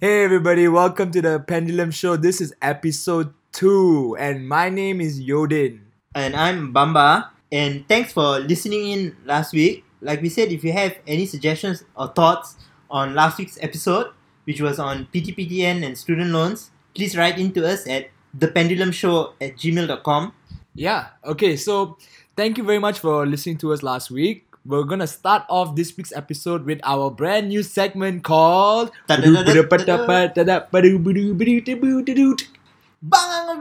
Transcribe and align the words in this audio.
Hey 0.00 0.22
everybody, 0.22 0.68
welcome 0.68 1.10
to 1.10 1.20
the 1.20 1.40
Pendulum 1.40 1.90
Show. 1.90 2.14
This 2.14 2.40
is 2.40 2.54
episode 2.62 3.34
2 3.50 4.16
and 4.16 4.48
my 4.48 4.68
name 4.68 5.00
is 5.00 5.20
Yodhin. 5.20 5.80
And 6.14 6.36
I'm 6.36 6.72
Bamba. 6.72 7.30
And 7.50 7.82
thanks 7.88 8.12
for 8.12 8.38
listening 8.38 8.92
in 8.92 9.16
last 9.24 9.52
week. 9.52 9.84
Like 10.00 10.22
we 10.22 10.28
said, 10.28 10.52
if 10.52 10.62
you 10.62 10.70
have 10.70 10.94
any 11.04 11.26
suggestions 11.26 11.82
or 11.96 12.06
thoughts 12.14 12.54
on 12.88 13.16
last 13.16 13.38
week's 13.38 13.58
episode, 13.60 14.12
which 14.44 14.60
was 14.60 14.78
on 14.78 15.08
PTPTN 15.12 15.84
and 15.84 15.98
student 15.98 16.30
loans, 16.30 16.70
please 16.94 17.16
write 17.16 17.36
into 17.36 17.66
us 17.66 17.84
at 17.88 18.06
thependulumshow 18.38 19.32
at 19.40 19.56
gmail.com. 19.56 20.32
Yeah, 20.76 21.08
okay, 21.24 21.56
so 21.56 21.98
thank 22.36 22.56
you 22.56 22.62
very 22.62 22.78
much 22.78 23.00
for 23.00 23.26
listening 23.26 23.58
to 23.58 23.72
us 23.72 23.82
last 23.82 24.12
week. 24.12 24.47
We're 24.68 24.84
gonna 24.84 25.08
start 25.08 25.48
off 25.48 25.72
this 25.80 25.96
week's 25.96 26.12
episode 26.12 26.68
with 26.68 26.76
our 26.84 27.08
brand 27.08 27.48
new 27.48 27.64
segment 27.64 28.20
called 28.20 28.92
Bangang 29.08 29.40
of 29.40 29.48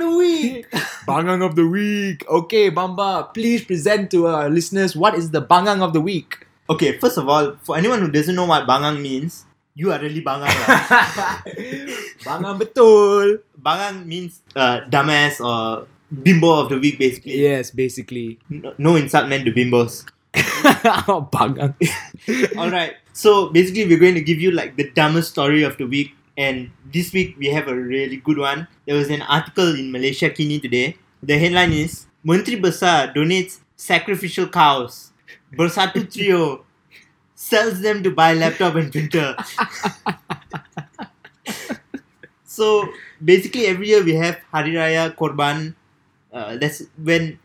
the 0.03 0.11
week! 0.11 0.67
Bangang 1.07 1.45
of 1.47 1.55
the 1.55 1.63
Week. 1.63 2.27
Okay, 2.27 2.67
Bamba, 2.67 3.33
please 3.33 3.63
present 3.63 4.11
to 4.11 4.27
our 4.27 4.49
listeners 4.51 4.99
what 4.99 5.15
is 5.15 5.31
the 5.31 5.39
Bangang 5.39 5.79
of 5.79 5.95
the 5.95 6.03
Week. 6.03 6.43
Okay, 6.69 6.99
first 6.99 7.15
of 7.15 7.31
all, 7.31 7.55
for 7.63 7.77
anyone 7.79 8.03
who 8.03 8.11
doesn't 8.11 8.35
know 8.35 8.43
what 8.43 8.67
bangang 8.67 8.99
means, 8.99 9.45
you 9.79 9.95
are 9.95 10.03
really 10.03 10.19
bangang. 10.19 10.51
lah. 10.51 11.39
Bangang 12.27 12.59
betul. 12.59 13.39
bangang 13.55 14.03
means 14.03 14.43
uh, 14.59 14.83
dumbass 14.91 15.39
or 15.39 15.87
bimbo 16.11 16.67
of 16.67 16.67
the 16.67 16.75
week, 16.75 16.99
basically. 16.99 17.39
Yes, 17.39 17.71
basically. 17.71 18.43
No, 18.51 18.75
no 18.75 18.99
insult 18.99 19.31
meant 19.31 19.47
to 19.47 19.55
bimbos. 19.55 20.03
Bangang. 21.33 21.73
Alright, 22.57 22.95
so 23.13 23.49
basically, 23.49 23.87
we're 23.87 23.99
going 23.99 24.15
to 24.15 24.21
give 24.21 24.39
you 24.39 24.51
like 24.51 24.75
the 24.75 24.89
dumbest 24.91 25.31
story 25.31 25.63
of 25.63 25.77
the 25.77 25.85
week. 25.85 26.13
And 26.37 26.69
this 26.93 27.13
week, 27.13 27.35
we 27.37 27.47
have 27.47 27.67
a 27.67 27.75
really 27.75 28.17
good 28.17 28.37
one. 28.37 28.67
There 28.85 28.95
was 28.95 29.09
an 29.09 29.23
article 29.23 29.73
in 29.73 29.91
Malaysiakini 29.91 30.61
today. 30.61 30.97
The 31.23 31.37
headline 31.37 31.73
is 31.73 32.05
Menteri 32.23 32.59
Besar 32.59 33.13
donates 33.13 33.59
sacrificial 33.75 34.47
cows. 34.47 35.11
Bersatu 35.53 36.11
Trio 36.11 36.65
sells 37.33 37.81
them 37.81 38.03
to 38.03 38.11
buy 38.11 38.33
laptop 38.33 38.75
and 38.75 38.91
printer. 38.91 39.35
so 42.43 42.87
basically, 43.23 43.65
every 43.65 43.87
year 43.87 44.03
we 44.03 44.13
have 44.13 44.37
Hari 44.51 44.73
Raya 44.73 45.15
Korban. 45.15 45.73
Uh, 46.31 46.57
that's 46.57 46.83
when 47.01 47.39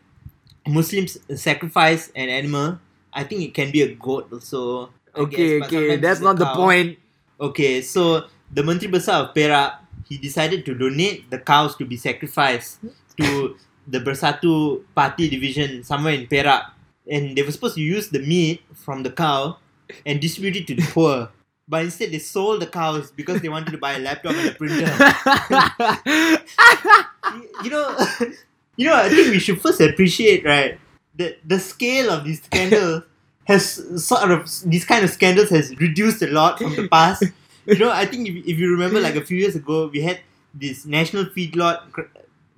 Muslims 0.67 1.17
sacrifice 1.35 2.11
an 2.15 2.29
animal. 2.29 2.79
I 3.11 3.23
think 3.23 3.41
it 3.41 3.53
can 3.53 3.71
be 3.71 3.81
a 3.81 3.95
goat 3.95 4.29
also. 4.31 4.89
Okay, 5.15 5.59
guess, 5.59 5.67
okay, 5.67 5.95
that's 5.97 6.19
not 6.19 6.37
the 6.37 6.47
point. 6.55 6.97
Okay, 7.39 7.81
so 7.81 8.25
the 8.51 8.63
Menteri 8.63 8.91
Besar 8.91 9.23
of 9.23 9.35
Perak, 9.35 9.73
he 10.07 10.17
decided 10.17 10.65
to 10.65 10.73
donate 10.73 11.29
the 11.29 11.37
cows 11.37 11.75
to 11.75 11.85
be 11.85 11.97
sacrificed 11.97 12.79
to 13.19 13.55
the 13.87 13.99
Bersatu 13.99 14.83
Party 14.95 15.29
division 15.29 15.83
somewhere 15.83 16.13
in 16.13 16.27
Perak. 16.27 16.63
And 17.09 17.35
they 17.35 17.43
were 17.43 17.51
supposed 17.51 17.75
to 17.75 17.81
use 17.81 18.09
the 18.09 18.19
meat 18.19 18.61
from 18.73 19.03
the 19.03 19.11
cow 19.11 19.57
and 20.05 20.21
distribute 20.21 20.55
it 20.55 20.67
to 20.67 20.75
the 20.75 20.87
poor. 20.91 21.29
But 21.67 21.85
instead, 21.85 22.11
they 22.11 22.19
sold 22.19 22.61
the 22.61 22.67
cows 22.67 23.11
because 23.11 23.41
they 23.41 23.49
wanted 23.49 23.71
to 23.71 23.77
buy 23.77 23.93
a 23.93 23.99
laptop 23.99 24.35
and 24.35 24.49
a 24.49 24.53
printer. 24.53 24.83
you 27.63 27.69
know, 27.69 27.95
you 28.75 28.87
know. 28.87 28.95
I 28.95 29.09
think 29.09 29.29
we 29.29 29.39
should 29.39 29.61
first 29.61 29.81
appreciate, 29.81 30.45
right, 30.45 30.79
the 31.15 31.37
the 31.45 31.59
scale 31.59 32.09
of 32.09 32.23
these 32.23 32.41
scandals 32.43 33.03
has 33.45 34.05
sort 34.05 34.31
of 34.31 34.49
these 34.65 34.85
kind 34.85 35.03
of 35.03 35.09
scandals 35.09 35.49
has 35.49 35.75
reduced 35.77 36.21
a 36.21 36.27
lot 36.27 36.59
from 36.59 36.75
the 36.75 36.87
past. 36.87 37.23
You 37.65 37.77
know, 37.79 37.91
I 37.91 38.05
think 38.05 38.27
if, 38.27 38.35
if 38.45 38.57
you 38.59 38.69
remember, 38.71 38.99
like 38.99 39.15
a 39.15 39.23
few 39.23 39.37
years 39.37 39.55
ago, 39.55 39.87
we 39.87 40.01
had 40.01 40.19
this 40.53 40.85
national 40.85 41.25
feedlot 41.25 41.79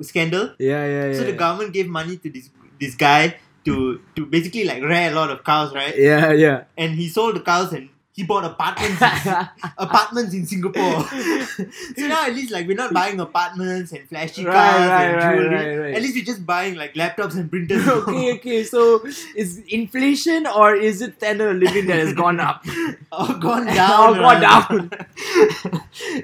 scandal. 0.02 0.54
yeah, 0.60 0.86
yeah, 0.86 1.06
yeah. 1.08 1.14
So 1.14 1.24
the 1.24 1.34
government 1.34 1.74
gave 1.74 1.88
money 1.88 2.18
to 2.18 2.30
this 2.30 2.50
this 2.80 2.96
guy 2.96 3.36
to 3.66 4.02
to 4.16 4.26
basically 4.26 4.64
like 4.64 4.82
rear 4.84 5.12
a 5.12 5.16
lot 5.16 5.30
of 5.30 5.44
cows, 5.44 5.74
right? 5.74 5.98
Yeah, 5.98 6.32
yeah. 6.32 6.64
And 6.78 6.96
he 6.96 7.08
sold 7.10 7.36
the 7.36 7.42
cows 7.42 7.74
and 7.74 7.90
he 8.16 8.24
bought 8.24 8.46
apartments 8.46 9.02
in, 9.02 9.48
apartments 9.78 10.34
in 10.34 10.46
Singapore. 10.46 11.04
so 11.98 12.08
now 12.08 12.26
at 12.26 12.34
least 12.34 12.50
like 12.52 12.66
we're 12.66 12.78
not 12.78 12.94
buying 12.94 13.20
apartments 13.20 13.92
and 13.92 14.08
flashy 14.08 14.46
Right, 14.46 14.54
cars 14.54 14.90
right, 14.90 15.04
and 15.04 15.22
jewelry. 15.22 15.78
right. 15.78 15.96
At 15.96 16.02
least 16.02 16.16
we're 16.16 16.24
just 16.24 16.46
buying 16.46 16.76
like 16.76 16.94
laptops 16.94 17.36
and 17.36 17.50
printers. 17.50 17.86
okay, 17.88 18.34
okay. 18.36 18.64
So 18.64 19.04
is 19.36 19.58
inflation 19.68 20.48
or 20.48 20.76
is 20.76 21.02
it 21.02 21.16
standard 21.18 21.58
of 21.58 21.62
living 21.62 21.88
that 21.88 22.00
has 22.00 22.14
gone 22.14 22.40
up? 22.40 22.64
oh, 23.12 23.38
gone 23.38 23.66
down. 23.66 24.16
Oh, 24.18 24.22
gone 24.24 24.42
down. 24.42 24.90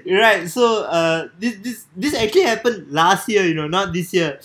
right. 0.08 0.48
So 0.50 0.84
uh, 0.86 1.28
this 1.40 1.56
this 1.58 1.86
this 1.96 2.16
actually 2.16 2.44
happened 2.44 2.92
last 2.92 3.28
year. 3.28 3.44
You 3.46 3.54
know, 3.54 3.68
not 3.68 3.92
this 3.94 4.14
year. 4.14 4.40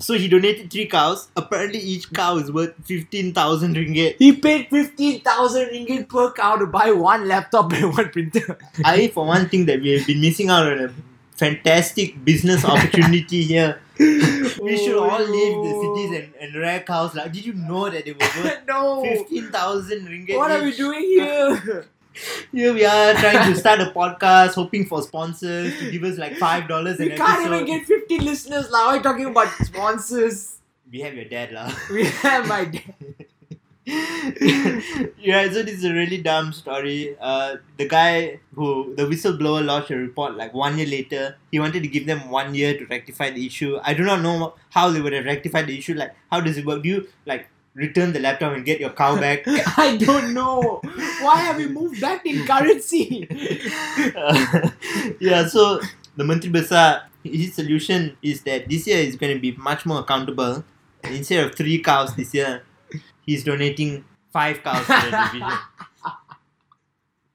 So 0.00 0.14
he 0.14 0.28
donated 0.28 0.70
three 0.70 0.86
cows. 0.86 1.28
Apparently, 1.36 1.80
each 1.80 2.12
cow 2.12 2.36
is 2.36 2.52
worth 2.52 2.74
fifteen 2.84 3.34
thousand 3.34 3.74
ringgit. 3.74 4.16
He 4.18 4.32
paid 4.32 4.68
15,000 4.70 5.68
ringgit 5.70 6.08
per 6.08 6.30
cow 6.32 6.56
to 6.56 6.66
buy 6.66 6.92
one 6.92 7.26
laptop 7.26 7.72
and 7.72 7.92
one 7.92 8.08
printer. 8.10 8.58
I, 8.84 9.08
for 9.08 9.26
one 9.26 9.48
thing, 9.48 9.66
that 9.66 9.80
we 9.80 9.98
have 9.98 10.06
been 10.06 10.20
missing 10.20 10.50
out 10.50 10.70
on 10.70 10.78
a 10.78 10.92
fantastic 11.36 12.24
business 12.24 12.64
opportunity 12.74 13.42
here. 13.42 13.80
We 13.98 14.76
should 14.78 14.94
oh, 14.94 15.10
all 15.10 15.18
leave 15.18 15.56
the 15.66 15.72
cities 15.82 16.22
and, 16.22 16.34
and 16.40 16.54
rear 16.54 16.80
cows. 16.80 17.16
Like, 17.16 17.32
did 17.32 17.44
you 17.44 17.54
know 17.54 17.90
that 17.90 18.04
they 18.04 18.12
were 18.12 18.42
worth 18.42 18.60
no. 18.68 19.02
fifteen 19.02 19.50
thousand 19.50 20.06
ringgit? 20.06 20.36
What 20.36 20.52
are 20.52 20.62
we 20.62 20.76
doing 20.76 21.02
here? 21.02 21.86
Here 22.52 22.72
we 22.74 22.84
are 22.84 23.14
trying 23.14 23.52
to 23.52 23.58
start 23.58 23.80
a 23.80 23.86
podcast, 23.86 24.54
hoping 24.54 24.86
for 24.86 25.02
sponsors 25.02 25.78
to 25.78 25.90
give 25.90 26.02
us 26.04 26.18
like 26.18 26.36
five 26.36 26.68
dollars 26.68 26.98
We 26.98 27.10
can't 27.10 27.20
episode. 27.20 27.54
even 27.54 27.66
get 27.66 27.86
fifty 27.86 28.18
listeners 28.18 28.70
now. 28.70 28.92
We're 28.92 29.02
talking 29.02 29.26
about 29.26 29.48
sponsors. 29.64 30.58
We 30.90 31.00
have 31.00 31.14
your 31.14 31.26
dad, 31.26 31.52
lah. 31.52 31.70
We 31.90 32.04
have 32.24 32.46
my 32.48 32.64
dad. 32.64 33.26
yeah, 35.18 35.48
so 35.50 35.62
this 35.62 35.78
is 35.80 35.84
a 35.84 35.92
really 35.92 36.18
dumb 36.22 36.52
story. 36.52 37.16
Uh, 37.20 37.56
the 37.78 37.86
guy 37.88 38.38
who 38.54 38.94
the 38.96 39.04
whistleblower 39.04 39.64
lodged 39.64 39.90
a 39.90 39.96
report 39.96 40.36
like 40.36 40.52
one 40.54 40.76
year 40.78 40.86
later. 40.86 41.36
He 41.50 41.58
wanted 41.58 41.82
to 41.82 41.88
give 41.88 42.06
them 42.06 42.28
one 42.30 42.54
year 42.54 42.76
to 42.78 42.84
rectify 42.86 43.30
the 43.30 43.46
issue. 43.46 43.78
I 43.82 43.94
do 43.94 44.04
not 44.04 44.20
know 44.22 44.54
how 44.70 44.90
they 44.90 45.00
would 45.00 45.12
have 45.12 45.24
rectified 45.24 45.66
the 45.68 45.78
issue. 45.78 45.94
Like, 45.94 46.14
how 46.30 46.40
does 46.40 46.58
it 46.58 46.66
work? 46.66 46.82
Do 46.82 46.88
you 46.88 47.08
like 47.26 47.48
return 47.78 48.12
the 48.12 48.18
laptop 48.18 48.52
and 48.52 48.64
get 48.64 48.80
your 48.80 48.90
cow 48.90 49.16
back? 49.24 49.44
I 49.78 49.96
don't 49.96 50.34
know. 50.34 50.80
Why 51.22 51.36
have 51.46 51.56
we 51.56 51.68
moved 51.68 52.00
back 52.00 52.26
in 52.26 52.44
currency? 52.46 53.26
Uh, 54.16 54.70
yeah, 55.20 55.46
so 55.46 55.80
the 56.16 56.24
Menteri 56.24 56.50
Besar, 56.52 57.02
his 57.22 57.54
solution 57.54 58.16
is 58.22 58.42
that 58.42 58.68
this 58.68 58.86
year 58.86 58.98
is 58.98 59.16
going 59.16 59.34
to 59.34 59.40
be 59.40 59.52
much 59.52 59.86
more 59.86 60.00
accountable. 60.00 60.64
Instead 61.04 61.46
of 61.46 61.54
three 61.54 61.78
cows 61.78 62.14
this 62.16 62.34
year, 62.34 62.62
he's 63.24 63.44
donating 63.44 64.04
five 64.32 64.62
cows 64.62 64.84
to 64.86 64.92
the 64.92 65.30
division. 65.32 65.58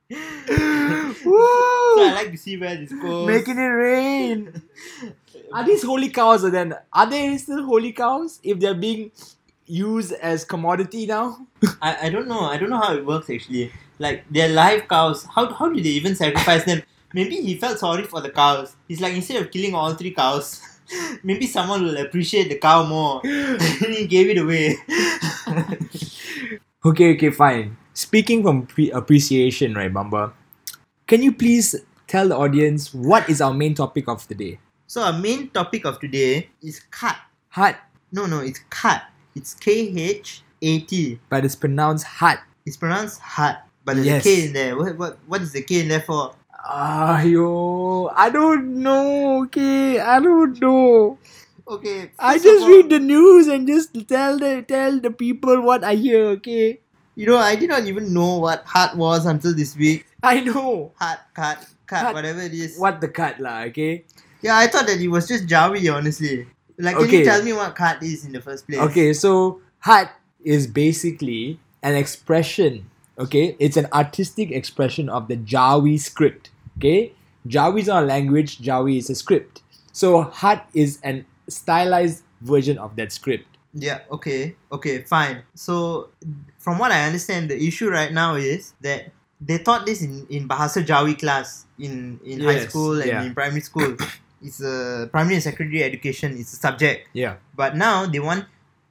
So 1.23 2.03
I 2.03 2.11
like 2.13 2.31
to 2.31 2.37
see 2.37 2.57
where 2.57 2.75
this 2.75 2.91
goes. 2.91 3.27
Making 3.27 3.57
it 3.57 3.61
rain. 3.61 4.61
Are 5.51 5.65
these 5.65 5.83
holy 5.83 6.09
cows 6.09 6.41
then? 6.51 6.75
Are 6.91 7.09
they 7.09 7.37
still 7.37 7.63
holy 7.63 7.91
cows 7.93 8.39
if 8.43 8.59
they're 8.59 8.73
being 8.73 9.11
used 9.65 10.13
as 10.13 10.45
commodity 10.45 11.05
now? 11.05 11.45
I, 11.81 12.07
I 12.07 12.09
don't 12.09 12.27
know. 12.27 12.41
I 12.41 12.57
don't 12.57 12.69
know 12.69 12.79
how 12.79 12.93
it 12.93 13.05
works 13.05 13.29
actually. 13.29 13.71
Like 13.99 14.25
they're 14.29 14.49
live 14.49 14.87
cows. 14.87 15.25
How 15.33 15.53
how 15.53 15.69
do 15.69 15.81
they 15.81 15.89
even 15.89 16.15
sacrifice 16.15 16.63
them? 16.65 16.81
Maybe 17.13 17.35
he 17.41 17.55
felt 17.57 17.79
sorry 17.79 18.03
for 18.03 18.21
the 18.21 18.29
cows. 18.29 18.75
He's 18.87 19.01
like 19.01 19.13
instead 19.13 19.41
of 19.41 19.51
killing 19.51 19.75
all 19.75 19.93
three 19.93 20.11
cows, 20.11 20.61
maybe 21.23 21.45
someone 21.45 21.83
will 21.83 21.97
appreciate 21.97 22.49
the 22.49 22.57
cow 22.57 22.85
more. 22.85 23.21
and 23.25 23.93
he 23.93 24.07
gave 24.07 24.29
it 24.29 24.37
away. 24.37 24.75
Okay, 26.85 27.13
okay, 27.15 27.29
fine. 27.29 27.77
Speaking 27.93 28.43
from 28.43 28.65
pre- 28.65 28.91
appreciation, 28.91 29.73
right, 29.75 29.93
Bamba? 29.93 30.33
Can 31.07 31.21
you 31.21 31.31
please 31.31 31.75
tell 32.07 32.27
the 32.27 32.35
audience 32.35 32.93
what 32.93 33.29
is 33.29 33.39
our 33.39 33.53
main 33.53 33.75
topic 33.75 34.09
of 34.09 34.27
the 34.27 34.35
day? 34.35 34.59
so 34.93 35.01
our 35.01 35.13
main 35.13 35.49
topic 35.49 35.85
of 35.85 35.99
today 35.99 36.49
is 36.61 36.79
cut. 36.91 37.17
Cut. 37.51 37.79
No, 38.11 38.27
no, 38.27 38.41
it's 38.41 38.59
cut. 38.69 39.01
It's 39.35 39.53
K 39.53 39.91
H 39.95 40.41
A 40.61 40.79
T. 40.79 41.19
but 41.29 41.43
it's 41.45 41.55
pronounced 41.55 42.05
hut. 42.05 42.39
It's 42.65 42.77
pronounced 42.77 43.19
hut, 43.19 43.63
but 43.85 43.95
there's 43.95 44.07
Yes. 44.07 44.21
a 44.21 44.29
K 44.29 44.45
in 44.47 44.53
there. 44.53 44.77
What 44.77 44.97
what 44.97 45.17
what 45.27 45.41
is 45.41 45.51
the 45.51 45.61
K 45.61 45.81
in 45.81 45.87
there 45.89 46.01
for? 46.01 46.35
Ah, 46.65 47.19
yo, 47.21 48.07
I 48.15 48.29
don't 48.29 48.79
know. 48.81 49.43
Okay, 49.43 49.99
I 49.99 50.19
don't 50.19 50.55
know. 50.61 51.17
Okay, 51.67 52.11
I 52.19 52.37
just 52.39 52.63
all- 52.63 52.69
read 52.69 52.89
the 52.89 52.99
news 52.99 53.47
and 53.47 53.67
just 53.67 53.91
tell 54.07 54.39
the 54.39 54.61
tell 54.63 54.99
the 54.99 55.11
people 55.11 55.61
what 55.61 55.83
I 55.83 55.95
hear. 55.95 56.25
Okay, 56.39 56.79
You 57.15 57.27
know, 57.27 57.37
I 57.37 57.55
did 57.55 57.69
not 57.69 57.85
even 57.85 58.13
know 58.13 58.37
what 58.39 58.63
hut 58.65 58.95
was 58.97 59.25
until 59.25 59.53
this 59.53 59.75
week. 59.77 60.05
I 60.23 60.39
know 60.39 60.91
Hut, 60.99 61.19
cut, 61.35 61.67
cut, 61.85 62.13
whatever 62.15 62.41
it 62.41 62.53
is. 62.53 62.77
what 62.79 63.01
the 63.01 63.07
cut 63.07 63.39
lah. 63.39 63.67
Okay, 63.69 64.05
Yeah, 64.41 64.57
I 64.57 64.67
thought 64.67 64.87
that 64.87 64.99
it 64.99 65.07
was 65.07 65.27
just 65.27 65.45
Jawi, 65.47 65.87
honestly. 65.93 66.47
Like, 66.77 66.95
can 66.95 67.05
Okay. 67.05 67.19
you 67.19 67.25
tell 67.25 67.43
me 67.43 67.53
what 67.53 67.75
cut 67.75 68.01
is 68.01 68.25
in 68.25 68.31
the 68.31 68.41
first 68.41 68.67
place? 68.67 68.79
okay. 68.79 69.13
So 69.13 69.61
hut 69.79 70.11
is 70.43 70.67
basically 70.67 71.59
an 71.81 71.95
expression. 71.95 72.89
Okay, 73.19 73.55
it's 73.59 73.77
an 73.77 73.87
artistic 73.93 74.49
expression 74.51 75.07
of 75.07 75.27
the 75.27 75.37
Jawi 75.37 75.99
script. 75.99 76.49
Okay, 76.77 77.13
Jawi 77.47 77.81
is 77.81 77.87
not 77.87 78.03
a 78.03 78.05
language, 78.05 78.57
Jawi 78.57 78.97
is 78.97 79.09
a 79.09 79.15
script. 79.15 79.61
So 79.91 80.25
Khat 80.25 80.65
is 80.73 80.97
an 81.03 81.25
stylized 81.47 82.23
version 82.41 82.77
of 82.79 82.95
that 82.95 83.11
script. 83.11 83.45
Yeah, 83.73 84.01
okay, 84.11 84.55
okay, 84.71 85.03
fine. 85.03 85.43
So, 85.53 86.09
from 86.57 86.77
what 86.77 86.91
I 86.91 87.05
understand, 87.05 87.49
the 87.49 87.57
issue 87.57 87.89
right 87.89 88.11
now 88.11 88.35
is 88.35 88.73
that 88.81 89.11
they 89.41 89.57
taught 89.59 89.85
this 89.85 90.01
in, 90.01 90.25
in 90.29 90.47
Bahasa 90.47 90.85
Jawi 90.85 91.17
class 91.17 91.65
in, 91.77 92.19
in 92.25 92.41
high 92.41 92.65
school 92.65 92.97
and 93.01 93.07
yeah. 93.07 93.23
in 93.23 93.33
primary 93.33 93.61
school. 93.61 93.97
It's 94.43 94.61
a 94.61 95.09
primary 95.11 95.35
and 95.35 95.43
secondary 95.43 95.83
education, 95.83 96.37
it's 96.37 96.53
a 96.53 96.57
subject. 96.57 97.09
Yeah. 97.13 97.37
But 97.55 97.75
now 97.75 98.05
they 98.05 98.19
want, 98.19 98.45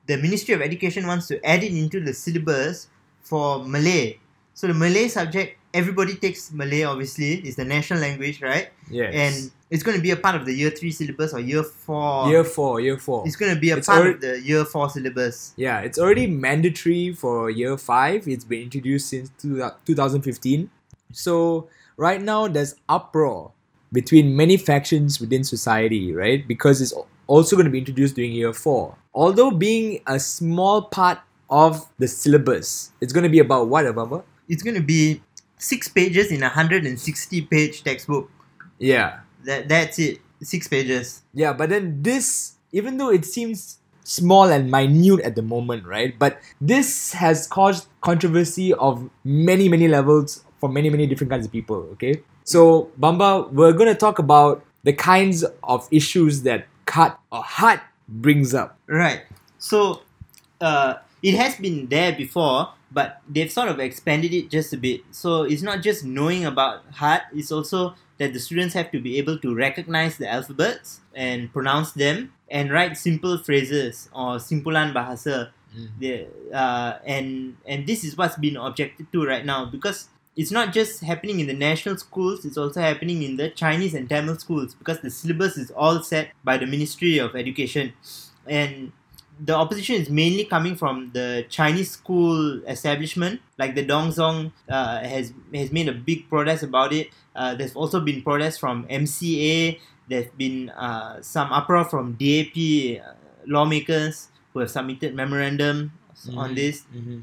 the 0.06 0.16
Ministry 0.16 0.54
of 0.54 0.62
Education 0.62 1.06
wants 1.06 1.28
to 1.28 1.44
add 1.44 1.62
it 1.62 1.72
into 1.72 2.00
the 2.00 2.14
syllabus 2.14 2.88
for 3.20 3.64
Malay. 3.64 4.18
So, 4.54 4.66
the 4.66 4.74
Malay 4.74 5.08
subject, 5.08 5.58
everybody 5.72 6.16
takes 6.16 6.52
Malay, 6.52 6.82
obviously, 6.82 7.34
it's 7.34 7.56
the 7.56 7.64
national 7.64 8.00
language, 8.00 8.42
right? 8.42 8.70
Yes. 8.90 9.14
And 9.14 9.50
it's 9.70 9.82
going 9.82 9.96
to 9.96 10.02
be 10.02 10.10
a 10.10 10.16
part 10.16 10.34
of 10.34 10.44
the 10.44 10.52
year 10.52 10.70
three 10.70 10.90
syllabus 10.90 11.32
or 11.32 11.40
year 11.40 11.62
four. 11.62 12.28
year 12.28 12.44
four, 12.44 12.80
year 12.80 12.98
four. 12.98 13.26
It's 13.26 13.36
going 13.36 13.54
to 13.54 13.60
be 13.60 13.70
a 13.70 13.78
It's 13.78 13.86
part 13.86 14.06
of 14.06 14.20
the 14.20 14.40
year 14.40 14.64
four 14.66 14.90
syllabus. 14.90 15.54
Yeah, 15.56 15.80
it's 15.80 15.98
already 15.98 16.26
mandatory 16.26 17.12
for 17.14 17.48
year 17.48 17.78
five. 17.78 18.28
It's 18.28 18.44
been 18.44 18.62
introduced 18.62 19.08
since 19.08 19.30
two, 19.38 19.66
2015. 19.86 20.70
So 21.12 21.68
right 21.96 22.20
now 22.20 22.48
there's 22.48 22.74
uproar 22.88 23.52
between 23.92 24.36
many 24.36 24.56
factions 24.56 25.20
within 25.20 25.44
society, 25.44 26.12
right? 26.12 26.46
Because 26.46 26.80
it's 26.80 26.94
also 27.26 27.56
going 27.56 27.66
to 27.66 27.70
be 27.70 27.78
introduced 27.78 28.16
during 28.16 28.32
year 28.32 28.52
four. 28.52 28.96
Although 29.14 29.50
being 29.50 30.00
a 30.06 30.18
small 30.18 30.82
part 30.82 31.18
of 31.50 31.86
the 31.98 32.08
syllabus, 32.08 32.92
it's 33.00 33.12
going 33.12 33.24
to 33.24 33.30
be 33.30 33.38
about 33.38 33.68
what, 33.68 33.86
Ababa? 33.86 34.24
It's 34.48 34.62
going 34.62 34.74
to 34.76 34.82
be 34.82 35.22
six 35.58 35.88
pages 35.88 36.32
in 36.32 36.42
a 36.42 36.46
160 36.46 37.42
page 37.42 37.84
textbook. 37.84 38.30
Yeah, 38.78 39.20
That 39.44 39.68
That's 39.68 39.98
it. 39.98 40.20
Six 40.42 40.66
pages. 40.66 41.22
Yeah, 41.32 41.52
but 41.52 41.68
then 41.70 42.02
this, 42.02 42.56
even 42.72 42.96
though 42.96 43.10
it 43.10 43.24
seems 43.24 43.78
small 44.02 44.50
and 44.50 44.70
minute 44.70 45.20
at 45.20 45.36
the 45.36 45.42
moment, 45.42 45.86
right? 45.86 46.18
But 46.18 46.40
this 46.60 47.12
has 47.12 47.46
caused 47.46 47.86
controversy 48.00 48.74
of 48.74 49.08
many, 49.22 49.68
many 49.68 49.86
levels 49.86 50.44
for 50.58 50.68
many, 50.68 50.90
many 50.90 51.06
different 51.06 51.30
kinds 51.30 51.46
of 51.46 51.52
people, 51.52 51.76
okay? 51.92 52.22
So, 52.44 52.90
Bamba, 52.98 53.50
we're 53.52 53.72
going 53.72 53.88
to 53.88 53.98
talk 53.98 54.18
about 54.18 54.64
the 54.82 54.92
kinds 54.92 55.44
of 55.62 55.86
issues 55.90 56.42
that 56.42 56.66
cut 56.86 57.18
or 57.30 57.42
HUT 57.42 57.80
brings 58.08 58.54
up. 58.54 58.76
Right. 58.86 59.22
So, 59.58 60.02
uh, 60.60 60.94
it 61.22 61.34
has 61.34 61.56
been 61.56 61.86
there 61.86 62.12
before, 62.12 62.70
but 62.90 63.22
they've 63.28 63.50
sort 63.50 63.68
of 63.68 63.78
expanded 63.78 64.34
it 64.34 64.50
just 64.50 64.72
a 64.72 64.76
bit. 64.76 65.02
So, 65.12 65.44
it's 65.44 65.62
not 65.62 65.82
just 65.82 66.04
knowing 66.04 66.44
about 66.44 66.82
HUT, 66.92 67.22
it's 67.32 67.52
also 67.52 67.94
that 68.18 68.32
the 68.32 68.40
students 68.40 68.74
have 68.74 68.90
to 68.92 69.00
be 69.00 69.18
able 69.18 69.38
to 69.38 69.54
recognize 69.54 70.16
the 70.16 70.30
alphabets 70.30 71.00
and 71.14 71.52
pronounce 71.52 71.92
them 71.92 72.32
and 72.50 72.70
write 72.70 72.96
simple 72.96 73.38
phrases 73.38 74.08
or 74.14 74.36
simpulan 74.36 74.92
bahasa 74.92 75.50
the 75.98 76.28
uh, 76.52 76.98
and 77.04 77.56
and 77.66 77.86
this 77.86 78.04
is 78.04 78.16
what's 78.16 78.36
been 78.36 78.56
objected 78.56 79.10
to 79.12 79.24
right 79.24 79.44
now 79.44 79.64
because 79.64 80.11
it's 80.36 80.50
not 80.50 80.72
just 80.72 81.02
happening 81.02 81.40
in 81.40 81.46
the 81.46 81.54
national 81.54 81.96
schools 81.98 82.44
it's 82.44 82.56
also 82.56 82.80
happening 82.80 83.22
in 83.22 83.36
the 83.36 83.48
chinese 83.50 83.94
and 83.94 84.08
tamil 84.08 84.36
schools 84.38 84.74
because 84.74 85.00
the 85.00 85.10
syllabus 85.10 85.56
is 85.56 85.70
all 85.72 86.02
set 86.02 86.30
by 86.44 86.56
the 86.56 86.66
ministry 86.66 87.18
of 87.18 87.34
education 87.36 87.92
and 88.46 88.92
the 89.44 89.54
opposition 89.54 89.96
is 89.96 90.08
mainly 90.10 90.44
coming 90.44 90.74
from 90.76 91.10
the 91.12 91.44
chinese 91.48 91.90
school 91.90 92.62
establishment 92.66 93.40
like 93.58 93.74
the 93.74 93.84
Dong 93.84 94.08
Zong 94.10 94.52
uh, 94.68 95.00
has 95.00 95.32
has 95.54 95.72
made 95.72 95.88
a 95.88 95.92
big 95.92 96.28
protest 96.28 96.62
about 96.62 96.92
it 96.92 97.08
uh, 97.36 97.54
there's 97.54 97.74
also 97.74 98.00
been 98.00 98.22
protests 98.22 98.58
from 98.58 98.84
mca 98.88 99.78
there's 100.08 100.30
been 100.36 100.70
uh, 100.70 101.20
some 101.22 101.52
uproar 101.52 101.84
from 101.84 102.12
dap 102.14 102.56
uh, 102.56 103.12
lawmakers 103.46 104.28
who 104.52 104.60
have 104.60 104.70
submitted 104.70 105.14
memorandum 105.14 105.92
on 106.36 106.50
Mhm. 106.50 106.54
this, 106.54 106.84
Mhm. 106.94 107.22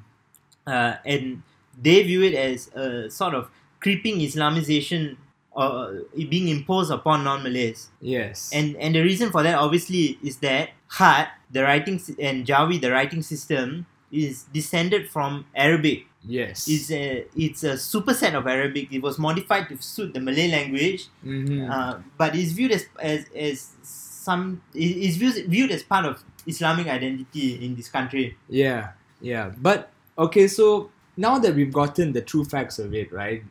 uh, 0.68 0.96
and 1.06 1.42
they 1.81 2.04
view 2.04 2.24
it 2.24 2.34
as 2.36 2.68
a 2.76 3.10
sort 3.10 3.34
of 3.34 3.50
creeping 3.80 4.20
Islamization 4.20 5.18
or 5.52 6.04
being 6.30 6.48
imposed 6.48 6.92
upon 6.92 7.24
non-Malays. 7.24 7.90
Yes. 8.02 8.52
And 8.54 8.76
and 8.78 8.96
the 8.96 9.02
reason 9.02 9.31
for 9.31 9.44
that 9.44 9.56
obviously 9.56 10.20
is 10.24 10.38
that 10.38 10.70
Khat, 10.90 11.30
the 11.52 11.64
writing 11.64 12.00
and 12.20 12.46
Jawi, 12.46 12.80
the 12.81 12.92
writing 12.92 13.22
system, 13.22 13.86
is 14.12 14.44
descended 14.54 15.10
from 15.10 15.46
Arabic. 15.56 16.06
yes. 16.26 16.68
It's 16.68 16.92
a 16.92 17.26
it's 17.36 17.64
a 17.64 17.74
superset 17.80 18.34
of 18.36 18.46
Arabic. 18.48 18.92
It 18.92 19.02
was 19.02 19.18
modified 19.18 19.70
to 19.70 19.81
suit 19.81 20.14
the 20.14 20.20
Malay 20.20 20.52
language, 20.52 21.08
Mhm. 21.26 21.70
uh, 21.72 22.00
but 22.18 22.36
it's 22.36 22.52
viewed 22.52 22.72
as 22.76 22.86
as 23.00 23.26
as 23.36 23.58
some 23.84 24.62
is 24.76 25.16
viewed 25.18 25.48
viewed 25.48 25.72
as 25.72 25.81
part 25.84 26.06
of 26.06 26.24
Islamic 26.46 26.88
identity 26.88 27.56
in 27.66 27.76
this 27.76 27.88
country. 27.90 28.36
Yeah, 28.50 28.92
yeah. 29.22 29.52
But 29.58 29.92
okay, 30.18 30.48
so 30.48 30.92
now 31.19 31.38
that 31.38 31.54
we've 31.54 31.74
gotten 31.74 32.13
the 32.13 32.21
true 32.21 32.45
facts 32.45 32.80
of 32.80 32.94
it, 32.94 33.12
right? 33.12 33.44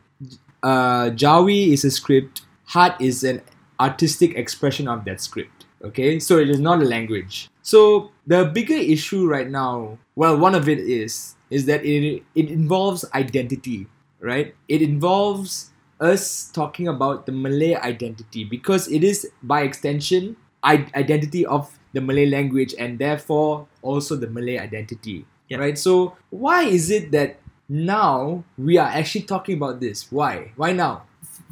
Uh, 0.63 1.11
Jawi 1.11 1.71
is 1.71 1.85
a 1.85 1.91
script. 1.91 2.41
Khat 2.73 2.99
is 2.99 3.23
an 3.23 3.41
artistic 3.79 4.35
expression 4.35 4.87
of 4.87 5.05
that 5.05 5.21
script. 5.21 5.65
Okay, 5.83 6.19
so 6.19 6.37
it 6.37 6.49
is 6.49 6.59
not 6.59 6.81
a 6.81 6.85
language. 6.85 7.47
So 7.61 8.11
the 8.27 8.45
bigger 8.45 8.73
issue 8.73 9.27
right 9.27 9.49
now, 9.49 9.97
well, 10.15 10.37
one 10.37 10.55
of 10.55 10.67
it 10.67 10.79
is 10.79 11.35
is 11.49 11.65
that 11.67 11.85
it 11.85 12.23
it 12.35 12.49
involves 12.49 13.05
identity, 13.13 13.87
right? 14.19 14.55
It 14.67 14.81
involves 14.81 15.71
us 16.01 16.49
talking 16.51 16.87
about 16.87 17.25
the 17.25 17.31
Malay 17.31 17.75
identity 17.75 18.43
because 18.43 18.87
it 18.87 19.03
is 19.03 19.29
by 19.43 19.61
extension 19.61 20.35
identity 20.63 21.45
of 21.45 21.71
the 21.93 22.01
Malay 22.01 22.25
language 22.25 22.75
and 22.77 22.99
therefore 22.99 23.67
also 23.81 24.15
the 24.15 24.27
Malay 24.27 24.57
identity. 24.57 25.25
Yeah. 25.49 25.57
Right? 25.57 25.77
So 25.77 26.15
why 26.29 26.63
is 26.63 26.91
it 26.91 27.11
that 27.11 27.38
now 27.69 28.43
we 28.57 28.77
are 28.77 28.87
actually 28.89 29.23
talking 29.23 29.55
about 29.55 29.79
this? 29.79 30.11
Why? 30.11 30.51
Why 30.55 30.73
now? 30.73 31.03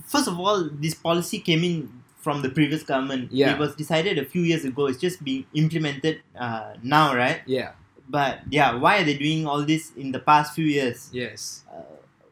First 0.05 0.27
of 0.27 0.39
all, 0.39 0.67
this 0.71 0.93
policy 0.95 1.39
came 1.39 1.63
in 1.63 2.01
from 2.19 2.41
the 2.41 2.49
previous 2.49 2.83
government. 2.83 3.31
Yeah. 3.31 3.53
It 3.53 3.59
was 3.59 3.75
decided 3.75 4.17
a 4.17 4.25
few 4.25 4.41
years 4.41 4.65
ago. 4.65 4.87
It's 4.87 4.97
just 4.99 5.23
being 5.23 5.45
implemented 5.53 6.21
uh, 6.35 6.73
now, 6.83 7.15
right? 7.15 7.41
Yeah. 7.45 7.71
But 8.09 8.39
yeah, 8.49 8.75
why 8.75 8.99
are 8.99 9.03
they 9.03 9.17
doing 9.17 9.45
all 9.45 9.63
this 9.63 9.91
in 9.95 10.11
the 10.11 10.19
past 10.19 10.55
few 10.55 10.65
years? 10.65 11.09
Yes. 11.13 11.63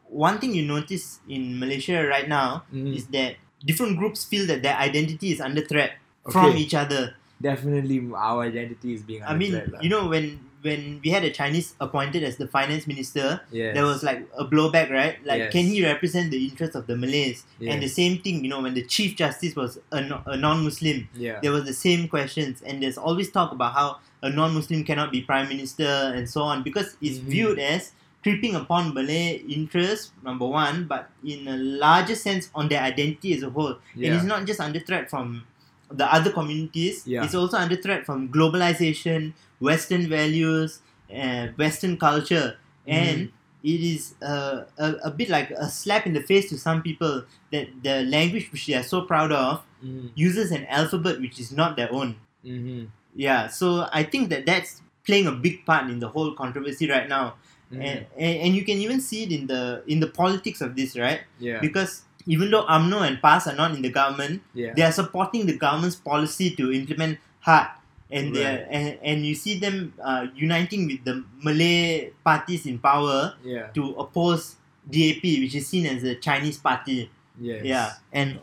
One 0.08 0.38
thing 0.38 0.54
you 0.54 0.64
notice 0.66 1.20
in 1.28 1.58
Malaysia 1.58 2.00
right 2.06 2.28
now 2.28 2.64
Mhm. 2.72 2.96
is 2.96 3.06
that 3.12 3.36
different 3.64 3.98
groups 3.98 4.24
feel 4.24 4.46
that 4.46 4.62
their 4.62 4.76
identity 4.76 5.32
is 5.32 5.40
under 5.40 5.60
threat 5.60 5.98
from 6.30 6.56
each 6.56 6.74
other. 6.74 7.14
Definitely 7.40 8.00
our 8.16 8.44
identity 8.48 8.94
is 8.94 9.02
being 9.02 9.22
I 9.22 9.36
mean, 9.36 9.52
threat 9.52 9.82
you 9.84 9.90
know, 9.90 10.08
when 10.08 10.40
when 10.68 11.00
we 11.04 11.10
had 11.16 11.24
a 11.24 11.30
Chinese 11.40 11.68
appointed 11.86 12.22
as 12.28 12.34
the 12.42 12.46
finance 12.56 12.84
minister, 12.92 13.26
yes. 13.50 13.74
there 13.76 13.84
was 13.92 14.02
like 14.08 14.20
a 14.36 14.44
blowback, 14.52 14.88
right? 15.00 15.16
Like, 15.30 15.38
Yes. 15.44 15.52
can 15.54 15.64
he 15.72 15.78
represent 15.92 16.30
the 16.34 16.40
interests 16.48 16.76
of 16.80 16.84
the 16.90 16.96
Malays? 17.02 17.44
And 17.70 17.82
the 17.86 17.88
same 18.00 18.14
thing, 18.24 18.36
you 18.44 18.50
know, 18.52 18.60
when 18.66 18.74
the 18.74 18.84
chief 18.94 19.10
justice 19.22 19.54
was 19.62 19.78
a, 19.92 20.00
a 20.34 20.36
non-Muslim, 20.46 20.98
yeah. 21.14 21.38
there 21.42 21.52
was 21.58 21.64
the 21.72 21.78
same 21.86 22.02
questions, 22.08 22.62
and 22.66 22.82
there's 22.82 22.98
always 22.98 23.30
talk 23.30 23.50
about 23.58 23.72
how 23.80 23.98
a 24.22 24.30
non-Muslim 24.40 24.82
cannot 24.84 25.12
be 25.16 25.20
prime 25.22 25.48
minister 25.48 25.92
and 26.16 26.28
so 26.28 26.40
on 26.42 26.62
because 26.68 26.88
it's 27.06 27.18
Mhm. 27.18 27.30
viewed 27.34 27.58
as 27.74 27.92
creeping 28.24 28.54
upon 28.62 28.92
Malay 28.94 29.36
interests, 29.58 30.10
number 30.28 30.46
one, 30.62 30.76
but 30.92 31.02
in 31.24 31.46
a 31.46 31.56
larger 31.86 32.16
sense 32.26 32.50
on 32.58 32.68
their 32.68 32.82
identity 32.82 33.32
as 33.36 33.42
a 33.44 33.50
whole. 33.56 33.74
And 33.94 34.10
it's 34.16 34.24
not 34.34 34.46
just 34.50 34.58
under 34.66 34.80
threat 34.88 35.04
from 35.12 35.44
the 35.90 36.06
other 36.12 36.30
communities, 36.32 37.06
Yeah. 37.06 37.24
it's 37.24 37.34
also 37.34 37.56
under 37.56 37.76
threat 37.76 38.04
from 38.06 38.28
globalization, 38.28 39.32
Western 39.60 40.08
values, 40.08 40.80
uh, 41.14 41.48
Western 41.56 41.96
culture, 41.96 42.56
and 42.86 43.30
it 43.62 43.80
is 43.80 44.14
uh, 44.22 44.64
a, 44.78 44.92
a 45.04 45.10
bit 45.10 45.28
like 45.28 45.50
a 45.50 45.68
slap 45.68 46.06
in 46.06 46.12
the 46.12 46.20
face 46.22 46.48
to 46.50 46.58
some 46.58 46.82
people 46.82 47.24
that 47.52 47.68
the 47.82 48.02
language 48.04 48.50
which 48.52 48.66
they 48.66 48.74
are 48.74 48.82
so 48.82 49.02
proud 49.02 49.32
of 49.32 49.62
Mhm. 49.84 50.10
uses 50.14 50.50
an 50.52 50.64
alphabet 50.66 51.20
which 51.20 51.38
is 51.38 51.52
not 51.52 51.76
their 51.76 51.92
own. 51.92 52.16
Mhm. 52.44 52.88
Yeah, 53.14 53.48
so 53.48 53.88
I 53.92 54.02
think 54.04 54.30
that 54.30 54.46
that's 54.46 54.80
playing 55.06 55.26
a 55.26 55.32
big 55.32 55.64
part 55.66 55.90
in 55.90 56.00
the 56.00 56.08
whole 56.08 56.32
controversy 56.34 56.88
right 56.88 57.08
now, 57.08 57.34
Mhm. 57.72 57.82
and, 57.82 57.98
and 58.18 58.34
and 58.44 58.50
you 58.56 58.64
can 58.64 58.78
even 58.78 59.00
see 59.00 59.22
it 59.24 59.32
in 59.32 59.46
the 59.46 59.82
in 59.86 60.00
the 60.00 60.06
politics 60.08 60.60
of 60.60 60.74
this, 60.76 60.96
right? 60.96 61.20
yeah. 61.38 61.60
Because 61.60 62.02
even 62.26 62.50
though 62.50 62.64
UMNO 62.66 63.06
and 63.06 63.22
PAS 63.22 63.46
are 63.46 63.54
not 63.54 63.72
in 63.74 63.82
the 63.82 63.90
government, 63.90 64.42
yeah. 64.54 64.72
they 64.74 64.82
are 64.82 64.92
supporting 64.92 65.46
the 65.46 65.56
government's 65.56 65.96
policy 65.96 66.50
to 66.56 66.72
implement 66.72 67.18
khat. 67.44 67.80
And, 68.08 68.34
they 68.34 68.44
are, 68.46 68.58
Right. 68.58 68.66
and, 68.70 68.98
and 69.02 69.26
you 69.26 69.34
see 69.34 69.58
them 69.58 69.92
uh, 70.02 70.26
uniting 70.34 70.86
with 70.86 71.02
the 71.04 71.24
Malay 71.42 72.10
parties 72.24 72.64
in 72.66 72.78
power 72.78 73.34
yeah. 73.42 73.66
to 73.74 73.94
oppose 73.98 74.56
DAP, 74.88 75.22
which 75.22 75.54
is 75.56 75.66
seen 75.66 75.86
as 75.86 76.04
a 76.04 76.14
Chinese 76.14 76.58
party. 76.58 77.10
Yes. 77.38 77.64
Yeah, 77.64 77.92
and 78.12 78.38